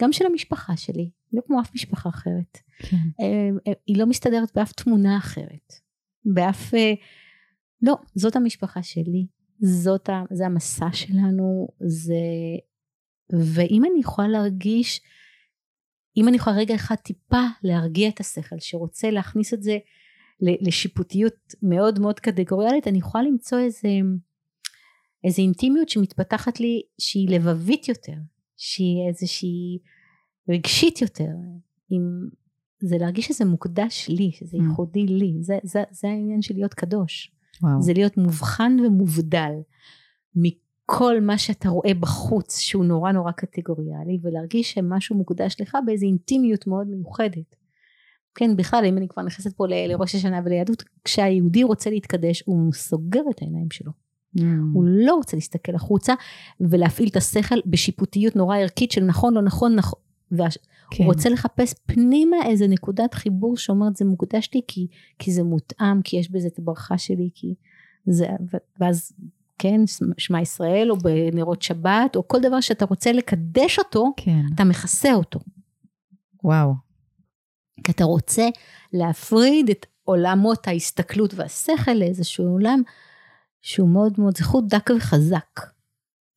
גם 0.00 0.12
של 0.12 0.26
המשפחה 0.26 0.76
שלי, 0.76 1.10
לא 1.32 1.42
כמו 1.46 1.60
אף 1.60 1.74
משפחה 1.74 2.08
אחרת. 2.08 2.58
כן. 2.78 2.96
אה, 3.20 3.48
אה, 3.66 3.72
היא 3.86 3.98
לא 3.98 4.06
מסתדרת 4.06 4.52
באף 4.54 4.72
תמונה 4.72 5.18
אחרת. 5.18 5.72
באף... 6.24 6.74
אה, 6.74 6.92
לא, 7.82 7.96
זאת 8.14 8.36
המשפחה 8.36 8.82
שלי, 8.82 9.26
זאת 9.60 10.08
ה, 10.08 10.22
זה 10.30 10.46
המסע 10.46 10.92
שלנו, 10.92 11.68
זה... 11.80 12.14
ואם 13.32 13.84
אני 13.84 14.00
יכולה 14.00 14.28
להרגיש, 14.28 15.00
אם 16.16 16.28
אני 16.28 16.36
יכולה 16.36 16.56
רגע 16.56 16.74
אחד 16.74 16.94
טיפה 16.94 17.42
להרגיע 17.62 18.08
את 18.08 18.20
השכל 18.20 18.56
שרוצה 18.58 19.10
להכניס 19.10 19.54
את 19.54 19.62
זה 19.62 19.78
לשיפוטיות 20.40 21.54
מאוד 21.62 21.98
מאוד 21.98 22.20
קטגוריאלית, 22.20 22.88
אני 22.88 22.98
יכולה 22.98 23.24
למצוא 23.24 23.58
איזה 23.58 23.88
איזו 25.24 25.42
אינטימיות 25.42 25.88
שמתפתחת 25.88 26.60
לי 26.60 26.82
שהיא 26.98 27.28
לבבית 27.30 27.88
יותר, 27.88 28.16
שהיא 28.56 29.08
איזושהי 29.08 29.78
רגשית 30.48 31.02
יותר, 31.02 31.30
עם, 31.90 32.28
זה 32.80 32.98
להרגיש 32.98 33.28
שזה 33.28 33.44
מוקדש 33.44 34.08
לי, 34.08 34.30
שזה 34.32 34.56
mm. 34.56 34.62
ייחודי 34.62 35.06
לי, 35.06 35.34
זה, 35.40 35.58
זה, 35.62 35.82
זה 35.90 36.08
העניין 36.08 36.42
של 36.42 36.54
להיות 36.54 36.74
קדוש, 36.74 37.32
וואו. 37.62 37.82
זה 37.82 37.92
להיות 37.92 38.16
מובחן 38.16 38.76
ומובדל 38.86 39.52
מכל 40.36 41.20
מה 41.20 41.38
שאתה 41.38 41.68
רואה 41.68 41.94
בחוץ 42.00 42.58
שהוא 42.58 42.84
נורא 42.84 43.12
נורא 43.12 43.32
קטגוריאלי 43.32 44.18
ולהרגיש 44.22 44.72
שמשהו 44.72 45.16
מוקדש 45.16 45.56
לך 45.60 45.76
באיזו 45.86 46.06
אינטימיות 46.06 46.66
מאוד 46.66 46.86
מיוחדת. 46.86 47.56
כן, 48.34 48.56
בכלל, 48.56 48.84
אם 48.84 48.98
אני 48.98 49.08
כבר 49.08 49.22
נכנסת 49.22 49.56
פה 49.56 49.66
לראש 49.68 50.14
השנה 50.14 50.40
וליהדות, 50.44 50.84
כשהיהודי 51.04 51.62
רוצה 51.62 51.90
להתקדש, 51.90 52.42
הוא 52.46 52.72
סוגר 52.72 53.20
את 53.30 53.42
העיניים 53.42 53.70
שלו. 53.70 54.03
Mm. 54.38 54.42
הוא 54.72 54.84
לא 54.86 55.14
רוצה 55.14 55.36
להסתכל 55.36 55.74
החוצה 55.74 56.14
ולהפעיל 56.60 57.08
את 57.08 57.16
השכל 57.16 57.54
בשיפוטיות 57.66 58.36
נורא 58.36 58.56
ערכית 58.56 58.92
של 58.92 59.04
נכון, 59.04 59.34
לא 59.34 59.42
נכון, 59.42 59.74
נכון. 59.74 60.00
והש... 60.30 60.58
כן. 60.90 61.04
הוא 61.04 61.12
רוצה 61.12 61.28
לחפש 61.28 61.74
פנימה 61.86 62.36
איזה 62.46 62.66
נקודת 62.68 63.14
חיבור 63.14 63.56
שאומרת 63.56 63.96
זה 63.96 64.04
מוקדש 64.04 64.50
לי 64.54 64.60
כי, 64.68 64.86
כי 65.18 65.32
זה 65.32 65.42
מותאם, 65.42 66.02
כי 66.02 66.16
יש 66.16 66.30
בזה 66.30 66.48
את 66.48 66.58
הברכה 66.58 66.98
שלי, 66.98 67.30
כי 67.34 67.54
זה, 68.06 68.26
ואז 68.80 69.12
כן, 69.58 69.80
שמע 70.18 70.40
ישראל 70.40 70.90
או 70.90 70.96
בנרות 70.96 71.62
שבת 71.62 72.16
או 72.16 72.28
כל 72.28 72.40
דבר 72.40 72.60
שאתה 72.60 72.84
רוצה 72.84 73.12
לקדש 73.12 73.78
אותו, 73.78 74.12
כן. 74.16 74.40
אתה 74.54 74.64
מכסה 74.64 75.14
אותו. 75.14 75.40
וואו. 76.44 76.74
כי 77.84 77.92
אתה 77.92 78.04
רוצה 78.04 78.48
להפריד 78.92 79.70
את 79.70 79.86
עולמות 80.04 80.68
ההסתכלות 80.68 81.34
והשכל 81.34 81.92
לאיזשהו 81.92 82.44
עולם 82.44 82.82
שהוא 83.64 83.88
מאוד 83.88 84.12
מאוד, 84.18 84.36
זה 84.36 84.44
חוט 84.44 84.64
דק 84.68 84.90
וחזק. 84.96 85.60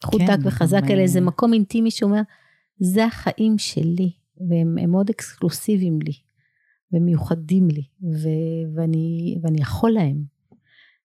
חוט 0.03 0.21
כן, 0.21 0.25
דק 0.27 0.45
וחזק 0.45 0.81
אל 0.89 0.99
איזה 0.99 1.21
מקום 1.21 1.53
אינטימי 1.53 1.91
שאומר, 1.91 2.21
זה 2.79 3.05
החיים 3.05 3.57
שלי, 3.57 4.11
והם 4.49 4.77
הם 4.77 4.91
מאוד 4.91 5.09
אקסקלוסיביים 5.09 5.99
לי, 6.01 6.13
ומיוחדים 6.93 7.67
לי, 7.67 7.83
ו- 8.01 8.75
ואני, 8.75 9.37
ואני 9.43 9.61
יכול 9.61 9.91
להם. 9.91 10.23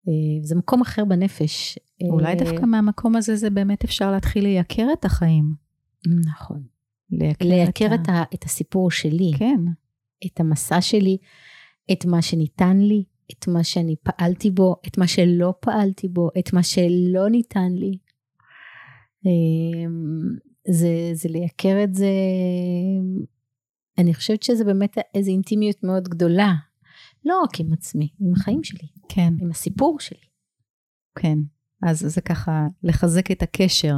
אה, 0.08 0.14
זה 0.44 0.56
מקום 0.56 0.82
אחר 0.82 1.06
בנפש. 1.06 1.80
אולי 2.02 2.34
אה, 2.34 2.36
דווקא 2.36 2.66
מהמקום 2.66 3.16
הזה 3.16 3.36
זה 3.36 3.50
באמת 3.50 3.84
אפשר 3.84 4.12
להתחיל 4.12 4.44
לייקר 4.44 4.88
את 4.94 5.06
החיים. 5.06 5.54
נכון. 6.08 6.64
לייקר, 7.12 7.46
לייקר 7.46 7.96
את, 7.96 8.10
ה, 8.10 8.24
את 8.34 8.44
הסיפור 8.44 8.92
שלי. 8.92 9.32
כן. 9.38 9.62
את 10.26 10.40
המסע 10.40 10.82
שלי, 10.82 11.18
את 11.92 12.06
מה 12.06 12.22
שניתן 12.22 12.78
לי, 12.78 13.04
את 13.32 13.48
מה 13.48 13.63
שאני 13.63 13.96
פעלתי 14.04 14.52
בו, 14.52 14.76
את 14.88 14.98
מה 14.98 15.08
שלא 15.08 15.54
פעלתי 15.60 16.08
בו, 16.08 16.30
את 16.39 16.54
מה 16.54 16.63
שלא 16.63 17.30
ניתן 17.30 17.72
לי. 17.72 17.98
אמ, 19.26 20.38
זה, 20.70 21.12
זה 21.13 21.30
לייקר 21.30 21.84
את 21.84 21.96
זה, 21.96 22.12
אני 23.98 24.13
חושבת 24.13 24.44
שזה 24.44 24.63
באמת 24.65 24.98
איזו 25.15 25.32
אינטימיות 25.32 25.84
מאוד 25.84 26.08
גדולה. 26.08 26.54
לא 27.26 27.42
רק 27.44 27.60
עם 27.60 27.74
עצמי, 27.74 28.10
עם 28.20 28.34
החיים 28.34 28.63
שלי, 28.63 28.88
כן, 29.10 29.34
עם 29.42 29.52
הסיפור 29.52 30.00
שלי. 30.00 30.28
כן. 31.20 31.38
אז 31.84 32.00
זה 32.00 32.22
ככה 32.22 32.68
לחזק 32.84 33.32
את 33.32 33.44
הקשר 33.44 33.96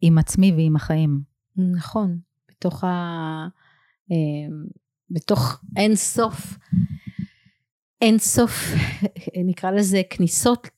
עם 0.00 0.18
עצמי 0.18 0.52
ועם 0.52 0.76
החיים. 0.76 1.20
נכון, 1.56 2.18
בתוך 2.50 2.84
ה... 2.84 2.88
אמ, 4.10 4.64
בתוך 5.10 5.60
אין 5.76 5.96
סוף, 5.96 6.58
אין 8.00 8.18
סוף, 8.18 8.52
נקרא 9.48 9.70
לזה 9.70 10.02
כניסות 10.10 10.68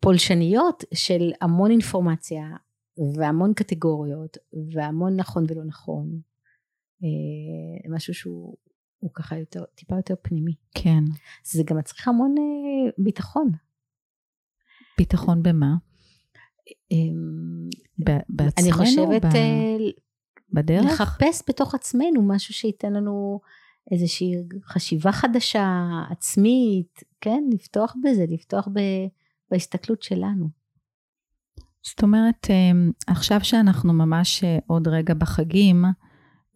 פולשניות 0.00 0.84
של 0.94 1.32
המון 1.40 1.70
אינפורמציה 1.70 2.44
והמון 3.14 3.54
קטגוריות 3.54 4.36
והמון 4.72 5.16
נכון 5.16 5.44
ולא 5.48 5.64
נכון. 5.64 6.20
אה, 7.02 7.90
משהו 7.94 8.14
שהוא 8.14 8.56
הוא 8.98 9.10
ככה 9.14 9.38
יותר, 9.38 9.64
טיפה 9.74 9.96
יותר 9.96 10.14
פנימי. 10.22 10.54
כן. 10.74 11.04
זה 11.44 11.62
גם 11.66 11.76
מצריך 11.76 12.08
המון 12.08 12.34
אה, 12.38 12.90
ביטחון. 12.98 13.50
ביטחון 14.98 15.42
במה? 15.42 15.74
אמ, 16.90 17.68
בעצמנו? 18.28 18.66
אני 18.66 18.72
חושבת 18.72 19.24
אה, 19.24 19.76
בדרך? 20.52 21.00
לחפש 21.00 21.42
בתוך 21.48 21.74
עצמנו 21.74 22.22
משהו 22.28 22.54
שייתן 22.54 22.92
לנו 22.92 23.40
איזושהי 23.90 24.34
חשיבה 24.64 25.12
חדשה, 25.12 25.88
עצמית, 26.10 27.00
כן? 27.20 27.44
לפתוח 27.52 27.96
בזה, 28.04 28.24
לפתוח 28.28 28.68
ב, 28.72 28.80
בהסתכלות 29.50 30.02
שלנו. 30.02 30.48
זאת 31.82 32.02
אומרת, 32.02 32.46
אה, 32.50 32.72
עכשיו 33.06 33.40
שאנחנו 33.42 33.92
ממש 33.92 34.44
אה, 34.44 34.58
עוד 34.66 34.88
רגע 34.88 35.14
בחגים, 35.14 35.84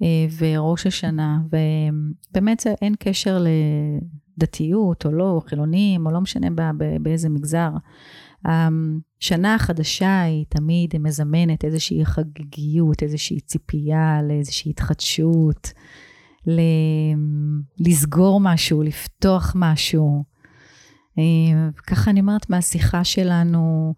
אה, 0.03 0.27
וראש 0.39 0.87
השנה, 0.87 1.39
ובאמת 1.47 2.61
זה 2.61 2.75
אין 2.83 2.95
קשר 2.99 3.45
לדתיות 4.37 5.07
או 5.07 5.13
לא, 5.13 5.31
או 5.31 5.41
חילונים, 5.41 6.07
או 6.07 6.11
לא 6.11 6.21
משנה 6.21 6.51
ב- 6.51 6.71
ב- 6.79 7.03
באיזה 7.03 7.29
מגזר. 7.29 7.71
השנה 8.45 9.55
החדשה 9.55 10.23
היא 10.23 10.45
תמיד 10.49 10.99
מזמנת 10.99 11.65
איזושהי 11.65 12.05
חגיגיות, 12.05 13.03
איזושהי 13.03 13.41
ציפייה 13.41 14.21
לאיזושהי 14.23 14.71
התחדשות, 14.71 15.73
לסגור 17.79 18.41
משהו, 18.41 18.83
לפתוח 18.83 19.53
משהו. 19.57 20.25
אה, 21.19 21.69
ככה 21.87 22.11
אני 22.11 22.21
אומרת 22.21 22.51
מהשיחה 22.51 23.05
שלנו, 23.05 23.95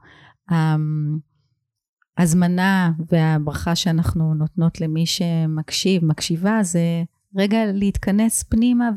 ההזמנה 2.18 2.92
והברכה 3.08 3.76
שאנחנו 3.76 4.34
נותנות 4.34 4.80
למי 4.80 5.06
שמקשיב, 5.06 6.04
מקשיבה, 6.04 6.58
זה 6.62 7.02
רגע 7.36 7.58
להתכנס 7.72 8.42
פנימה 8.42 8.88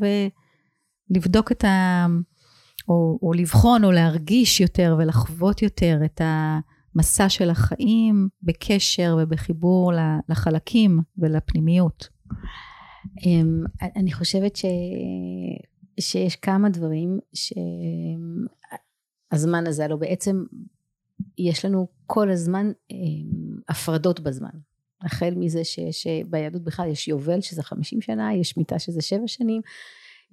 ולבדוק 1.09 1.51
את 1.51 1.63
ה... 1.63 2.05
או, 2.87 3.19
או 3.21 3.33
לבחון 3.33 3.83
או 3.83 3.91
להרגיש 3.91 4.61
יותר 4.61 4.95
ולחוות 4.99 5.61
יותר 5.61 5.99
את 6.05 6.21
המסע 6.23 7.29
של 7.29 7.49
החיים 7.49 8.27
בקשר 8.43 9.17
ובחיבור 9.21 9.91
לחלקים 10.29 10.99
ולפנימיות. 11.17 12.09
אמ, 13.25 13.63
אני 13.81 14.11
חושבת 14.11 14.55
ש... 14.55 14.65
שיש 15.99 16.35
כמה 16.35 16.69
דברים 16.69 17.19
שהזמן 19.33 19.67
הזה, 19.67 19.85
הלוא 19.85 19.97
בעצם 19.97 20.43
יש 21.37 21.65
לנו 21.65 21.87
כל 22.05 22.31
הזמן 22.31 22.71
אמ, 22.91 23.57
הפרדות 23.69 24.19
בזמן. 24.19 24.49
החל 25.01 25.33
מזה 25.37 25.63
שיש 25.63 26.07
ביהדות 26.29 26.63
בכלל 26.63 26.89
יש 26.89 27.07
יובל 27.07 27.41
שזה 27.41 27.63
50 27.63 28.01
שנה, 28.01 28.33
יש 28.33 28.57
מיטה 28.57 28.79
שזה 28.79 29.01
7 29.01 29.27
שנים, 29.27 29.61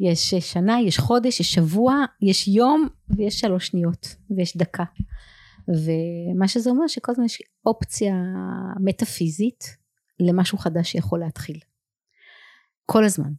יש 0.01 0.35
שנה, 0.35 0.81
יש 0.81 0.99
חודש, 0.99 1.41
יש 1.41 1.53
שבוע, 1.53 2.05
יש 2.23 2.49
יום 2.49 2.89
ויש 3.17 3.41
שלוש 3.41 3.67
שניות 3.67 4.17
ויש 4.31 4.57
דקה. 4.57 4.85
ומה 5.69 6.49
שזה 6.49 6.71
אומר 6.71 6.87
שכל 6.87 7.13
הזמן 7.13 7.25
יש 7.25 7.43
אופציה 7.67 8.15
מטאפיזית 8.81 9.65
למשהו 10.21 10.59
חדש 10.59 10.93
שיכול 10.93 11.21
להתחיל. 11.21 11.59
כל 12.93 13.05
הזמן. 13.05 13.33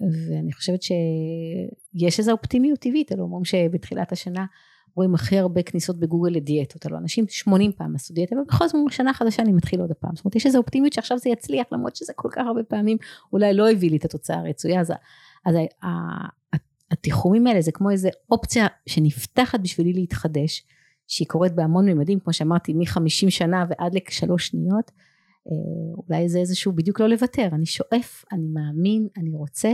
ואני 0.00 0.52
חושבת 0.52 0.80
שיש 0.82 2.18
איזו 2.18 2.32
אופטימיות 2.32 2.78
טבעית, 2.78 3.12
אלו 3.12 3.22
אומרים 3.22 3.44
שבתחילת 3.44 4.12
השנה 4.12 4.46
רואים 4.94 5.14
הכי 5.14 5.38
הרבה 5.38 5.62
כניסות 5.62 6.00
בגוגל 6.00 6.30
לדיאטות, 6.30 6.86
הלוא 6.86 6.98
אנשים 6.98 7.24
80 7.28 7.72
פעם 7.72 7.94
עשו 7.94 8.14
דיאטה 8.14 8.36
ובכל 8.36 8.68
זאת 8.68 8.80
שנה 8.90 9.14
חדשה 9.14 9.42
אני 9.42 9.52
מתחיל 9.52 9.80
עוד 9.80 9.90
הפעם, 9.90 10.16
זאת 10.16 10.24
אומרת 10.24 10.36
יש 10.36 10.46
איזו 10.46 10.58
אופטימיות 10.58 10.92
שעכשיו 10.92 11.18
זה 11.18 11.30
יצליח 11.30 11.66
למרות 11.72 11.96
שזה 11.96 12.12
כל 12.16 12.28
כך 12.32 12.46
הרבה 12.46 12.62
פעמים 12.62 12.96
אולי 13.32 13.54
לא 13.54 13.70
הביא 13.70 13.90
לי 13.90 13.96
את 13.96 14.04
התוצאה 14.04 14.38
הרצויה, 14.38 14.80
אז, 14.80 14.92
אז 15.44 15.56
התיחומים 16.90 17.46
האלה 17.46 17.60
זה 17.60 17.72
כמו 17.72 17.90
איזה 17.90 18.08
אופציה 18.30 18.66
שנפתחת 18.86 19.60
בשבילי 19.60 19.92
להתחדש, 19.92 20.64
שהיא 21.06 21.28
קורית 21.28 21.52
בהמון 21.54 21.88
ממדים, 21.88 22.20
כמו 22.20 22.32
שאמרתי 22.32 22.72
מ-50 22.72 23.30
שנה 23.30 23.64
ועד 23.68 23.94
לשלוש 23.94 24.46
שניות, 24.46 24.90
אולי 26.08 26.28
זה 26.28 26.38
איזשהו 26.38 26.72
בדיוק 26.72 27.00
לא 27.00 27.08
לוותר, 27.08 27.48
אני 27.52 27.66
שואף, 27.66 28.24
אני 28.32 28.48
מאמין, 28.48 29.08
אני 29.16 29.30
רוצה, 29.30 29.68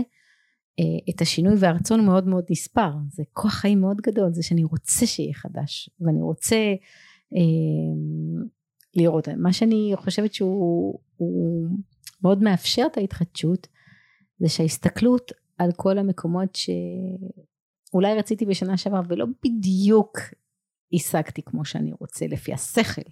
אה, 0.81 1.15
את 1.15 1.21
השינוי 1.21 1.55
והרצון 1.59 2.05
מאוד 2.05 2.27
מאוד 2.27 2.45
נספר, 2.51 2.91
זה 3.11 3.23
כוח 3.33 3.53
חיים 3.53 3.81
מאוד 3.81 4.01
גדול, 4.01 4.33
זה 4.33 4.43
שאני 4.43 4.65
רוצה 4.65 5.07
שיהיה 5.07 5.35
חדש, 5.35 5.91
ואני 6.01 6.23
רוצה 6.23 6.57
אה, 7.35 7.95
לראות, 8.95 9.29
מה 9.29 9.53
שאני 9.53 9.93
חושבת 9.97 10.35
שהוא 10.35 10.99
מאוד 12.23 12.43
מאפשר 12.43 12.85
את 12.93 12.97
ההתחדשות, 12.97 13.69
זה 14.39 14.49
שההסתכלות 14.49 15.33
על 15.59 15.71
כל 15.77 15.99
המקומות 15.99 16.59
שאולי 17.91 18.15
רציתי 18.15 18.47
בשנה 18.47 18.77
שעברה 18.77 19.01
ולא 19.09 19.27
בדיוק 19.45 20.19
השגתי 20.93 21.43
כמו 21.43 21.65
שאני 21.65 21.93
רוצה 22.01 22.27
לפי 22.27 22.53
השכל. 22.53 23.11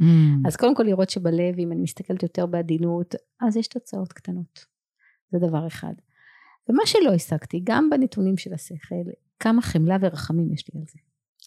Mm. 0.00 0.04
אז 0.46 0.56
קודם 0.56 0.74
כל 0.74 0.82
לראות 0.82 1.10
שבלב 1.10 1.58
אם 1.58 1.72
אני 1.72 1.80
מסתכלת 1.80 2.22
יותר 2.22 2.46
בעדינות 2.46 3.14
אז 3.40 3.56
יש 3.56 3.68
תוצאות 3.68 4.12
קטנות. 4.12 4.66
זה 5.32 5.38
דבר 5.38 5.66
אחד. 5.66 5.92
ומה 6.68 6.82
שלא 6.86 7.12
השגתי 7.14 7.60
גם 7.64 7.90
בנתונים 7.90 8.36
של 8.36 8.54
השכל 8.54 9.10
כמה 9.40 9.62
חמלה 9.62 9.96
ורחמים 10.00 10.52
יש 10.52 10.64
לי 10.74 10.80
על 10.80 10.86
זה. 10.88 10.98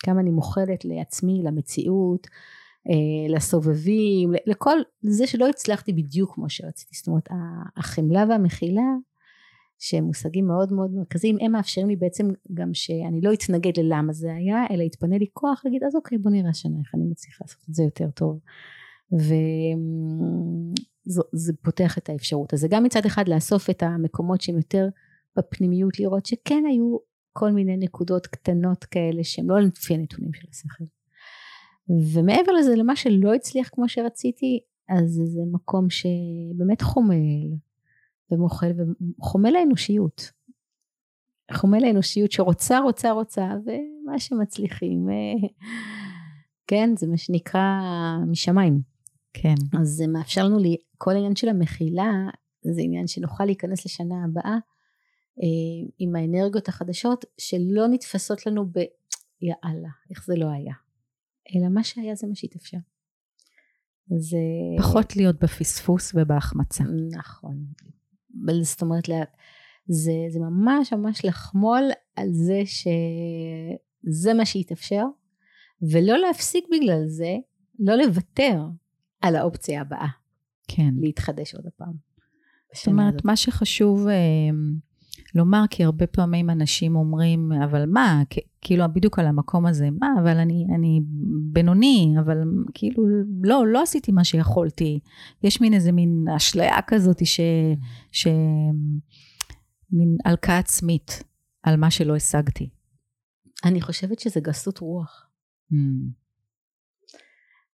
כמה 0.03 0.21
אני 0.21 0.29
מוכלת 0.29 0.85
לעצמי, 0.85 1.41
למציאות, 1.43 2.27
אה, 2.89 3.35
לסובבים, 3.35 4.31
לכל 4.45 4.77
זה 5.01 5.27
שלא 5.27 5.49
הצלחתי 5.49 5.93
בדיוק 5.93 6.35
כמו 6.35 6.49
שרציתי. 6.49 6.95
זאת 6.95 7.07
אומרת 7.07 7.29
החמלה 7.77 8.25
והמחילה 8.29 8.81
שהם 9.79 10.03
מושגים 10.03 10.47
מאוד 10.47 10.73
מאוד 10.73 10.91
מרכזיים 10.91 11.37
הם 11.41 11.51
מאפשרים 11.51 11.87
לי 11.87 11.95
בעצם 11.95 12.27
גם 12.53 12.73
שאני 12.73 13.21
לא 13.21 13.33
אתנגד 13.33 13.79
ללמה 13.79 14.13
זה 14.13 14.33
היה 14.33 14.65
אלא 14.71 14.83
יתפנה 14.83 15.17
לי 15.17 15.25
כוח 15.33 15.61
להגיד 15.65 15.83
אז 15.83 15.95
אוקיי 15.95 16.17
בוא 16.17 16.31
נראה 16.31 16.49
השנה 16.49 16.79
איך 16.79 16.95
אני 16.95 17.03
מצליחה 17.03 17.45
לעשות 17.45 17.69
את 17.69 17.73
זה 17.73 17.83
יותר 17.83 18.09
טוב. 18.09 18.39
וזה 19.11 19.53
פותח 21.61 21.97
את 21.97 22.09
האפשרות. 22.09 22.53
אז 22.53 22.59
זה 22.59 22.67
גם 22.67 22.83
מצד 22.83 23.05
אחד 23.05 23.27
לאסוף 23.27 23.69
את 23.69 23.83
המקומות 23.83 24.41
שהם 24.41 24.57
יותר 24.57 24.87
בפנימיות 25.37 25.99
לראות 25.99 26.25
שכן 26.25 26.63
היו 26.69 26.97
כל 27.33 27.51
מיני 27.51 27.77
נקודות 27.77 28.27
קטנות 28.27 28.83
כאלה 28.83 29.23
שהן 29.23 29.45
לא 29.45 29.59
לפי 29.59 29.93
הנתונים 29.93 30.33
של 30.33 30.47
השכל. 30.51 30.83
ומעבר 32.13 32.51
לזה 32.51 32.75
למה 32.75 32.95
שלא 32.95 33.33
הצליח 33.33 33.69
כמו 33.69 33.89
שרציתי 33.89 34.59
אז 34.89 35.21
זה 35.25 35.41
מקום 35.51 35.89
שבאמת 35.89 36.81
חומל 36.81 37.47
ומוחל 38.31 38.71
וחומל 39.19 39.55
האנושיות. 39.55 40.31
חומל 41.53 41.83
האנושיות 41.83 42.31
שרוצה 42.31 42.79
רוצה 42.79 43.11
רוצה 43.11 43.55
ומה 43.65 44.19
שמצליחים 44.19 45.07
כן 46.67 46.89
זה 46.95 47.07
מה 47.07 47.17
שנקרא 47.17 47.81
משמיים. 48.27 48.81
כן. 49.33 49.55
אז 49.81 49.87
זה 49.87 50.07
מאפשר 50.07 50.45
לנו 50.45 50.59
לי 50.59 50.77
כל 50.97 51.11
העניין 51.11 51.35
של 51.35 51.49
המחילה 51.49 52.11
זה 52.61 52.81
עניין 52.81 53.07
שנוכל 53.07 53.45
להיכנס 53.45 53.85
לשנה 53.85 54.15
הבאה 54.25 54.57
אה, 55.43 55.89
עם 55.99 56.15
האנרגיות 56.15 56.67
החדשות 56.67 57.25
שלא 57.37 57.87
נתפסות 57.87 58.45
לנו 58.45 58.65
ב 58.65 58.79
יאללה 59.41 59.89
איך 60.09 60.25
זה 60.25 60.35
לא 60.35 60.49
היה 60.49 60.73
אלא 61.55 61.69
מה 61.69 61.83
שהיה 61.83 62.15
זה 62.15 62.27
מה 62.27 62.35
שהתאפשר. 62.35 62.77
זה... 64.17 64.37
פחות 64.77 65.15
להיות 65.15 65.43
בפספוס 65.43 66.11
ובהחמצה. 66.15 66.83
נכון. 67.11 67.65
זאת 68.61 68.81
אומרת, 68.81 69.09
זה, 69.87 70.11
זה 70.29 70.39
ממש 70.39 70.93
ממש 70.93 71.25
לחמול 71.25 71.83
על 72.15 72.27
זה 72.31 72.61
שזה 72.65 74.33
מה 74.33 74.45
שהתאפשר, 74.45 75.03
ולא 75.91 76.17
להפסיק 76.17 76.65
בגלל 76.71 77.03
זה, 77.07 77.35
לא 77.79 77.95
לוותר 77.95 78.61
על 79.21 79.35
האופציה 79.35 79.81
הבאה. 79.81 80.07
כן. 80.67 80.93
להתחדש 81.01 81.55
עוד 81.55 81.65
הפעם. 81.67 81.93
זאת 82.75 82.87
אומרת, 82.87 83.13
הזאת. 83.13 83.25
מה 83.25 83.35
שחשוב 83.35 84.07
אה, 84.07 84.13
לומר, 85.35 85.63
כי 85.69 85.83
הרבה 85.83 86.07
פעמים 86.07 86.49
אנשים 86.49 86.95
אומרים, 86.95 87.51
אבל 87.63 87.85
מה, 87.85 88.21
כאילו 88.61 88.85
בדיוק 88.93 89.19
על 89.19 89.27
המקום 89.27 89.65
הזה, 89.65 89.89
מה, 89.99 90.07
אבל 90.21 90.37
אני, 90.37 90.65
אני 90.75 91.01
בינוני, 91.51 92.15
אבל 92.19 92.37
כאילו, 92.73 93.03
לא, 93.43 93.67
לא 93.67 93.83
עשיתי 93.83 94.11
מה 94.11 94.23
שיכולתי. 94.23 94.99
יש 95.43 95.61
מין 95.61 95.73
איזה 95.73 95.91
מין 95.91 96.25
אשליה 96.37 96.77
כזאת 96.87 97.25
ש... 97.25 97.39
ש... 98.11 98.27
מין 99.91 100.17
הלקאה 100.25 100.57
עצמית 100.57 101.23
על 101.63 101.75
מה 101.75 101.91
שלא 101.91 102.15
השגתי. 102.15 102.69
אני 103.65 103.81
חושבת 103.81 104.19
שזה 104.19 104.39
גסות 104.39 104.77
רוח. 104.79 105.29
Mm. 105.71 105.75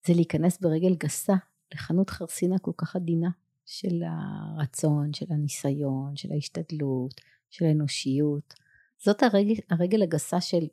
זה 0.06 0.14
להיכנס 0.14 0.60
ברגל 0.60 0.94
גסה 0.94 1.34
לחנות 1.74 2.10
חרסינה 2.10 2.58
כל 2.58 2.72
כך 2.76 2.96
עדינה 2.96 3.30
של 3.66 4.02
הרצון, 4.06 5.12
של 5.12 5.26
הניסיון, 5.30 6.16
של 6.16 6.32
ההשתדלות, 6.32 7.20
של 7.50 7.64
האנושיות. 7.64 8.54
זאת 9.04 9.22
הרגל, 9.22 9.54
הרגל 9.70 10.02
הגסה 10.02 10.40
של 10.40 10.66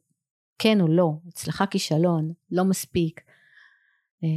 כן 0.60 0.82
או 0.82 0.88
לא, 0.88 1.14
הצלחה 1.28 1.66
כישלון, 1.66 2.32
לא 2.52 2.66
מספיק. 2.66 3.22
אה, 4.24 4.30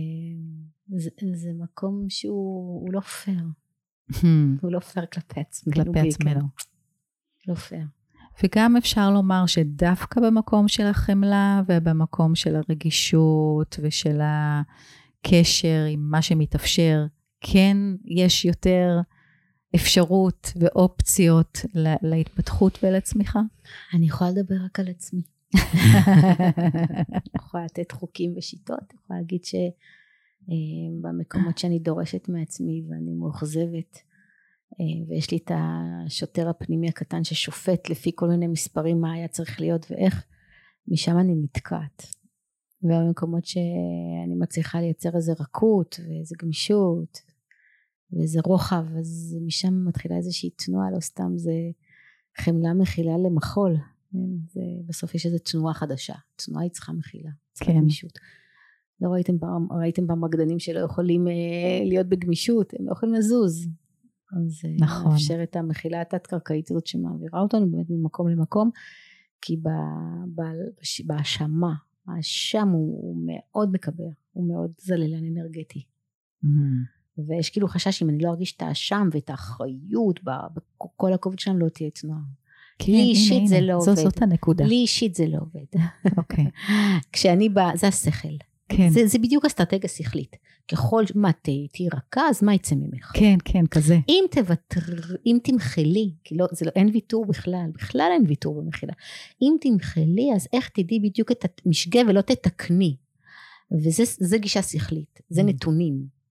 זה, 0.98 1.10
זה 1.34 1.50
מקום 1.58 2.06
שהוא 2.08 2.92
לא 2.92 3.00
פייר. 3.00 3.44
הוא 4.62 4.72
לא 4.72 4.78
פייר 4.78 5.06
כלפי 5.06 5.40
עצמנו. 5.40 5.84
כלפי 5.84 6.08
עצמנו. 6.08 6.48
לא 7.48 7.54
פייר. 7.54 7.86
וגם 8.42 8.76
אפשר 8.76 9.10
לומר 9.10 9.46
שדווקא 9.46 10.20
במקום 10.20 10.68
של 10.68 10.86
החמלה 10.86 11.62
ובמקום 11.68 12.34
של 12.34 12.56
הרגישות 12.56 13.76
ושל 13.82 14.20
הקשר 14.22 15.84
עם 15.90 16.00
מה 16.10 16.22
שמתאפשר, 16.22 17.06
כן 17.40 17.76
יש 18.04 18.44
יותר 18.44 19.00
אפשרות 19.74 20.52
ואופציות 20.56 21.58
להתפתחות 22.02 22.78
ולצמיחה? 22.82 23.40
אני 23.94 24.06
יכולה 24.06 24.30
לדבר 24.30 24.56
רק 24.64 24.80
על 24.80 24.88
עצמי. 24.88 25.22
אני 25.56 27.20
יכולה 27.36 27.64
לתת 27.64 27.92
חוקים 27.92 28.34
ושיטות, 28.36 28.78
אני 28.90 28.98
יכולה 29.04 29.18
להגיד 29.20 29.40
שבמקומות 31.04 31.58
שאני 31.58 31.78
דורשת 31.78 32.28
מעצמי 32.28 32.82
ואני 32.88 33.12
מאוכזבת 33.12 33.98
אה, 34.80 35.06
ויש 35.08 35.30
לי 35.30 35.36
את 35.36 35.50
השוטר 35.54 36.48
הפנימי 36.48 36.88
הקטן 36.88 37.24
ששופט 37.24 37.90
לפי 37.90 38.10
כל 38.14 38.28
מיני 38.28 38.46
מספרים 38.46 39.00
מה 39.00 39.12
היה 39.12 39.28
צריך 39.28 39.60
להיות 39.60 39.86
ואיך, 39.90 40.24
משם 40.88 41.18
אני 41.18 41.34
נתקעת. 41.34 42.06
ובמקומות 42.82 43.44
שאני 43.44 44.34
מצליחה 44.38 44.80
לייצר 44.80 45.16
איזה 45.16 45.32
רכות 45.40 46.00
ואיזה 46.08 46.34
גמישות 46.42 47.31
ואיזה 48.12 48.40
רוחב 48.44 48.84
אז 48.98 49.36
משם 49.46 49.84
מתחילה 49.88 50.16
איזושהי 50.16 50.50
תנועה 50.50 50.90
לא 50.90 51.00
סתם 51.00 51.32
זה 51.36 51.52
חמלה 52.38 52.74
מכילה 52.74 53.12
למחול 53.26 53.76
כן? 54.12 54.18
זה, 54.48 54.60
בסוף 54.86 55.14
יש 55.14 55.26
איזו 55.26 55.38
תנועה 55.38 55.74
חדשה 55.74 56.14
תנועה 56.36 56.62
היא 56.62 56.70
צריכה 56.70 56.92
מכילה 56.92 57.30
צריכה 57.52 57.72
כן. 57.72 57.78
גמישות 57.78 58.18
לא 59.00 59.08
ראיתם 59.08 59.38
פעם 59.38 59.72
ראיתם 59.72 60.06
פעם 60.06 60.24
רקדנים 60.24 60.58
שלא 60.58 60.80
יכולים 60.80 61.28
אה, 61.28 61.84
להיות 61.84 62.06
בגמישות 62.06 62.74
הם 62.78 62.86
לא 62.86 62.92
יכולים 62.92 63.14
לזוז 63.14 63.68
אז 64.36 64.60
אה, 64.64 64.76
נכון. 64.80 65.12
מאפשר 65.12 65.42
את 65.42 65.56
המכילה 65.56 66.00
התת 66.00 66.26
קרקעית 66.26 66.70
הזאת 66.70 66.86
שמעבירה 66.86 67.40
אותנו 67.40 67.70
באמת 67.70 67.86
ממקום 67.90 68.28
למקום 68.28 68.70
כי 69.40 69.56
בהאשמה 71.06 71.74
האשם 72.06 72.68
הוא, 72.68 73.02
הוא 73.02 73.16
מאוד 73.26 73.72
מקבע 73.72 74.04
הוא 74.32 74.48
מאוד 74.48 74.72
זללן 74.78 75.26
אנרגטי 75.26 75.84
mm-hmm. 76.44 77.01
ויש 77.18 77.50
כאילו 77.50 77.68
חשש 77.68 78.02
אם 78.02 78.08
אני 78.08 78.18
לא 78.18 78.28
ארגיש 78.28 78.56
את 78.56 78.62
האשם 78.62 79.08
ואת 79.12 79.30
האחריות 79.30 80.20
בכל 80.24 81.12
הכובד 81.12 81.38
שלנו 81.38 81.58
לא 81.58 81.68
תהיה 81.68 81.90
תנועה. 81.90 82.20
כן, 82.78 82.92
לי 82.92 83.00
אישית 83.00 83.46
זה 83.46 83.60
לא 83.60 83.74
עובד. 83.76 83.94
זאת 83.94 84.22
הנקודה. 84.22 84.64
לי 84.64 84.74
אישית 84.74 85.14
זה 85.14 85.26
לא 85.26 85.38
עובד. 85.40 85.80
אוקיי. 86.18 86.44
כשאני 87.12 87.48
באה, 87.48 87.76
זה 87.76 87.88
השכל. 87.88 88.36
כן. 88.68 88.90
זה, 88.90 89.06
זה 89.06 89.18
בדיוק 89.18 89.44
אסטרטגיה 89.44 89.88
שכלית. 89.88 90.36
ככל 90.70 91.04
מה 91.14 91.30
תהיי 91.42 91.88
רכה, 91.92 92.28
אז 92.30 92.42
מה 92.42 92.54
יצא 92.54 92.74
ממך? 92.74 93.10
כן, 93.14 93.36
כן, 93.44 93.66
כזה. 93.66 93.98
אם 94.08 94.24
תוותר, 94.30 95.16
אם 95.26 95.38
תמחלי, 95.42 96.12
כי 96.24 96.36
לא, 96.36 96.46
זה 96.52 96.66
לא, 96.66 96.70
אין 96.76 96.90
ויתור 96.92 97.26
בכלל, 97.26 97.70
בכלל 97.74 98.10
אין 98.12 98.24
ויתור 98.28 98.62
במחילה. 98.62 98.92
אם 99.42 99.56
תמחלי, 99.60 100.30
אז 100.36 100.48
איך 100.52 100.68
תדעי 100.68 101.00
בדיוק 101.00 101.32
את 101.32 101.60
המשגה 101.66 102.00
ולא 102.08 102.20
תתקני. 102.20 102.96
וזה 103.72 104.38
גישה 104.38 104.62
שכלית, 104.62 105.20
זה 105.30 105.40
mm. 105.40 105.44
נתונים. 105.44 106.21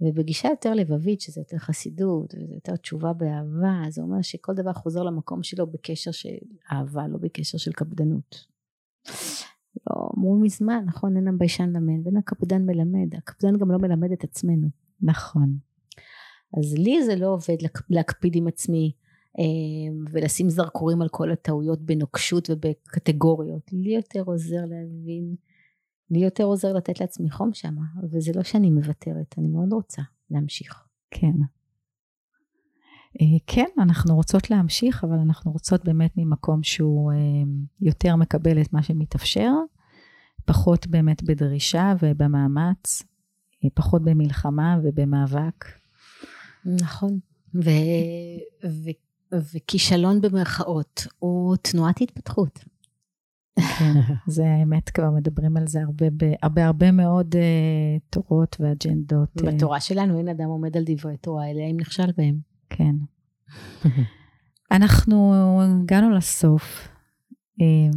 ובגישה 0.00 0.48
יותר 0.48 0.74
לבבית 0.74 1.20
שזה 1.20 1.40
יותר 1.40 1.58
חסידות 1.58 2.34
וזה 2.34 2.54
יותר 2.54 2.76
תשובה 2.76 3.12
באהבה 3.12 3.90
זה 3.90 4.02
אומר 4.02 4.22
שכל 4.22 4.54
דבר 4.54 4.72
חוזר 4.72 5.02
למקום 5.02 5.42
שלו 5.42 5.66
בקשר 5.66 6.10
של 6.10 6.36
אהבה 6.72 7.08
לא 7.08 7.18
בקשר 7.18 7.58
של 7.58 7.72
קפדנות. 7.72 8.46
לא 9.86 10.08
אמרו 10.16 10.38
מזמן 10.40 10.84
נכון 10.86 11.16
אין 11.16 11.28
הביישן 11.28 11.70
למד 11.70 12.04
ואין 12.04 12.16
הקפדן 12.16 12.66
מלמד 12.66 13.14
הקפדן 13.14 13.58
גם 13.58 13.70
לא 13.70 13.78
מלמד 13.78 14.12
את 14.12 14.24
עצמנו. 14.24 14.68
נכון. 15.02 15.56
אז 16.58 16.74
לי 16.74 17.04
זה 17.04 17.16
לא 17.16 17.26
עובד 17.26 17.56
להקפיד 17.90 18.36
עם 18.36 18.48
עצמי 18.48 18.92
אה, 19.38 19.44
ולשים 20.10 20.50
זרקורים 20.50 21.02
על 21.02 21.08
כל 21.08 21.30
הטעויות 21.30 21.80
בנוקשות 21.80 22.50
ובקטגוריות 22.50 23.72
לי 23.72 23.94
יותר 23.94 24.22
עוזר 24.26 24.64
להבין 24.64 25.34
לי 26.10 26.18
יותר 26.18 26.44
עוזר 26.44 26.72
לתת 26.72 27.00
לעצמי 27.00 27.30
חום 27.30 27.50
שם, 27.54 27.76
וזה 28.10 28.32
לא 28.34 28.42
שאני 28.42 28.70
מוותרת, 28.70 29.34
אני 29.38 29.48
מאוד 29.48 29.72
רוצה 29.72 30.02
להמשיך. 30.30 30.84
כן. 31.10 31.32
אה, 33.20 33.38
כן, 33.46 33.68
אנחנו 33.78 34.16
רוצות 34.16 34.50
להמשיך, 34.50 35.04
אבל 35.04 35.18
אנחנו 35.18 35.52
רוצות 35.52 35.84
באמת 35.84 36.12
ממקום 36.16 36.62
שהוא 36.62 37.12
אה, 37.12 37.16
יותר 37.80 38.16
מקבל 38.16 38.60
את 38.60 38.72
מה 38.72 38.82
שמתאפשר, 38.82 39.52
פחות 40.44 40.86
באמת 40.86 41.22
בדרישה 41.22 41.94
ובמאמץ, 42.02 43.02
אה, 43.64 43.68
פחות 43.74 44.02
במלחמה 44.02 44.78
ובמאבק. 44.82 45.64
נכון. 46.64 47.18
ו... 47.54 47.70
ו... 48.64 48.90
וכישלון 49.32 50.20
במרכאות 50.20 51.06
הוא 51.18 51.56
תנועת 51.56 52.00
התפתחות. 52.00 52.64
כן, 53.78 53.92
זה 54.36 54.44
האמת, 54.46 54.90
כבר 54.90 55.10
מדברים 55.10 55.56
על 55.56 55.66
זה 55.66 55.82
הרבה, 55.82 56.06
הרבה, 56.42 56.66
הרבה 56.66 56.92
מאוד 56.92 57.34
uh, 57.34 57.38
תורות 58.10 58.56
ואג'נדות. 58.60 59.28
אה. 59.38 59.52
בתורה 59.52 59.80
שלנו 59.80 60.18
אין 60.18 60.28
אדם 60.28 60.48
עומד 60.48 60.76
על 60.76 60.82
דברי 60.86 61.16
תורה, 61.16 61.50
אלא 61.50 61.60
אם 61.70 61.76
נכשל 61.80 62.12
בהם. 62.16 62.38
כן. 62.70 62.94
אנחנו 64.72 65.34
הגענו 65.62 66.10
לסוף. 66.10 66.88
אמ, 67.60 67.90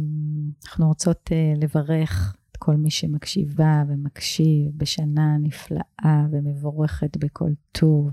אנחנו 0.66 0.88
רוצות 0.88 1.30
לברך 1.56 2.36
את 2.52 2.56
כל 2.56 2.76
מי 2.76 2.90
שמקשיבה 2.90 3.82
ומקשיב 3.88 4.72
בשנה 4.76 5.36
נפלאה 5.38 6.26
ומבורכת 6.30 7.16
בכל 7.16 7.50
טוב. 7.72 8.10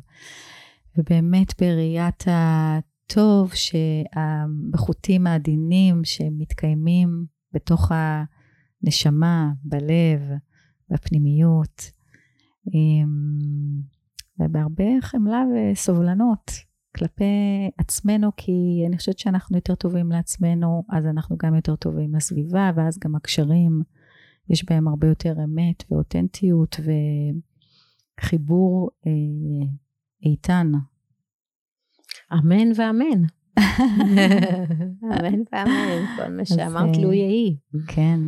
ובאמת 0.97 1.61
בראיית 1.61 2.23
הטוב, 2.27 3.51
שהחוטים 3.53 5.27
העדינים 5.27 6.03
שמתקיימים 6.03 7.25
בתוך 7.53 7.91
הנשמה, 7.91 9.51
בלב, 9.63 10.21
בפנימיות, 10.89 11.91
ובהרבה 14.39 15.01
חמלה 15.01 15.43
וסובלנות 15.55 16.51
כלפי 16.95 17.23
עצמנו, 17.77 18.31
כי 18.37 18.83
אני 18.87 18.97
חושבת 18.97 19.19
שאנחנו 19.19 19.57
יותר 19.57 19.75
טובים 19.75 20.11
לעצמנו, 20.11 20.83
אז 20.89 21.05
אנחנו 21.05 21.37
גם 21.43 21.55
יותר 21.55 21.75
טובים 21.75 22.15
לסביבה, 22.15 22.71
ואז 22.75 22.99
גם 22.99 23.15
הקשרים, 23.15 23.81
יש 24.49 24.65
בהם 24.65 24.87
הרבה 24.87 25.07
יותר 25.07 25.35
אמת 25.43 25.83
ואותנטיות 25.91 26.79
וחיבור 28.19 28.89
אה, 29.07 29.11
איתן. 30.25 30.71
אמן 32.33 32.71
ואמן. 32.75 33.23
אמן 35.03 35.41
ואמן, 35.53 36.05
כל 36.17 36.31
מה 36.37 36.45
שאמרת 36.45 36.97
לו 36.97 37.13
יהי. 37.13 37.57
כן. 37.87 38.19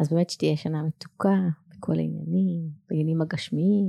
אז 0.00 0.08
באמת 0.08 0.30
שתהיה 0.30 0.56
שנה 0.56 0.82
מתוקה 0.82 1.38
בכל 1.70 1.98
העניינים, 1.98 2.68
בעניינים 2.88 3.22
הגשמיים, 3.22 3.86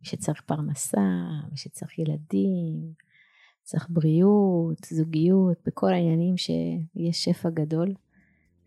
מי 0.00 0.02
שצריך 0.02 0.40
פרנסה, 0.40 1.26
מי 1.50 1.56
שצריך 1.56 1.98
ילדים, 1.98 2.92
צריך 3.62 3.86
בריאות, 3.90 4.86
זוגיות, 4.90 5.56
בכל 5.66 5.92
העניינים 5.92 6.36
שיש 6.36 7.24
שפע 7.24 7.50
גדול. 7.50 7.94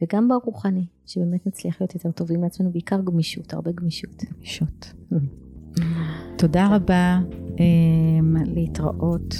וגם 0.01 0.27
ברוחני, 0.27 0.85
שבאמת 1.05 1.47
נצליח 1.47 1.81
להיות 1.81 1.95
יותר 1.95 2.11
טובים 2.11 2.43
לעצמנו, 2.43 2.71
בעיקר 2.71 3.01
גמישות, 3.01 3.53
הרבה 3.53 3.71
גמישות. 3.71 4.23
גמישות. 4.35 4.93
תודה 6.39 6.75
רבה, 6.75 7.19
להתראות. 8.45 9.35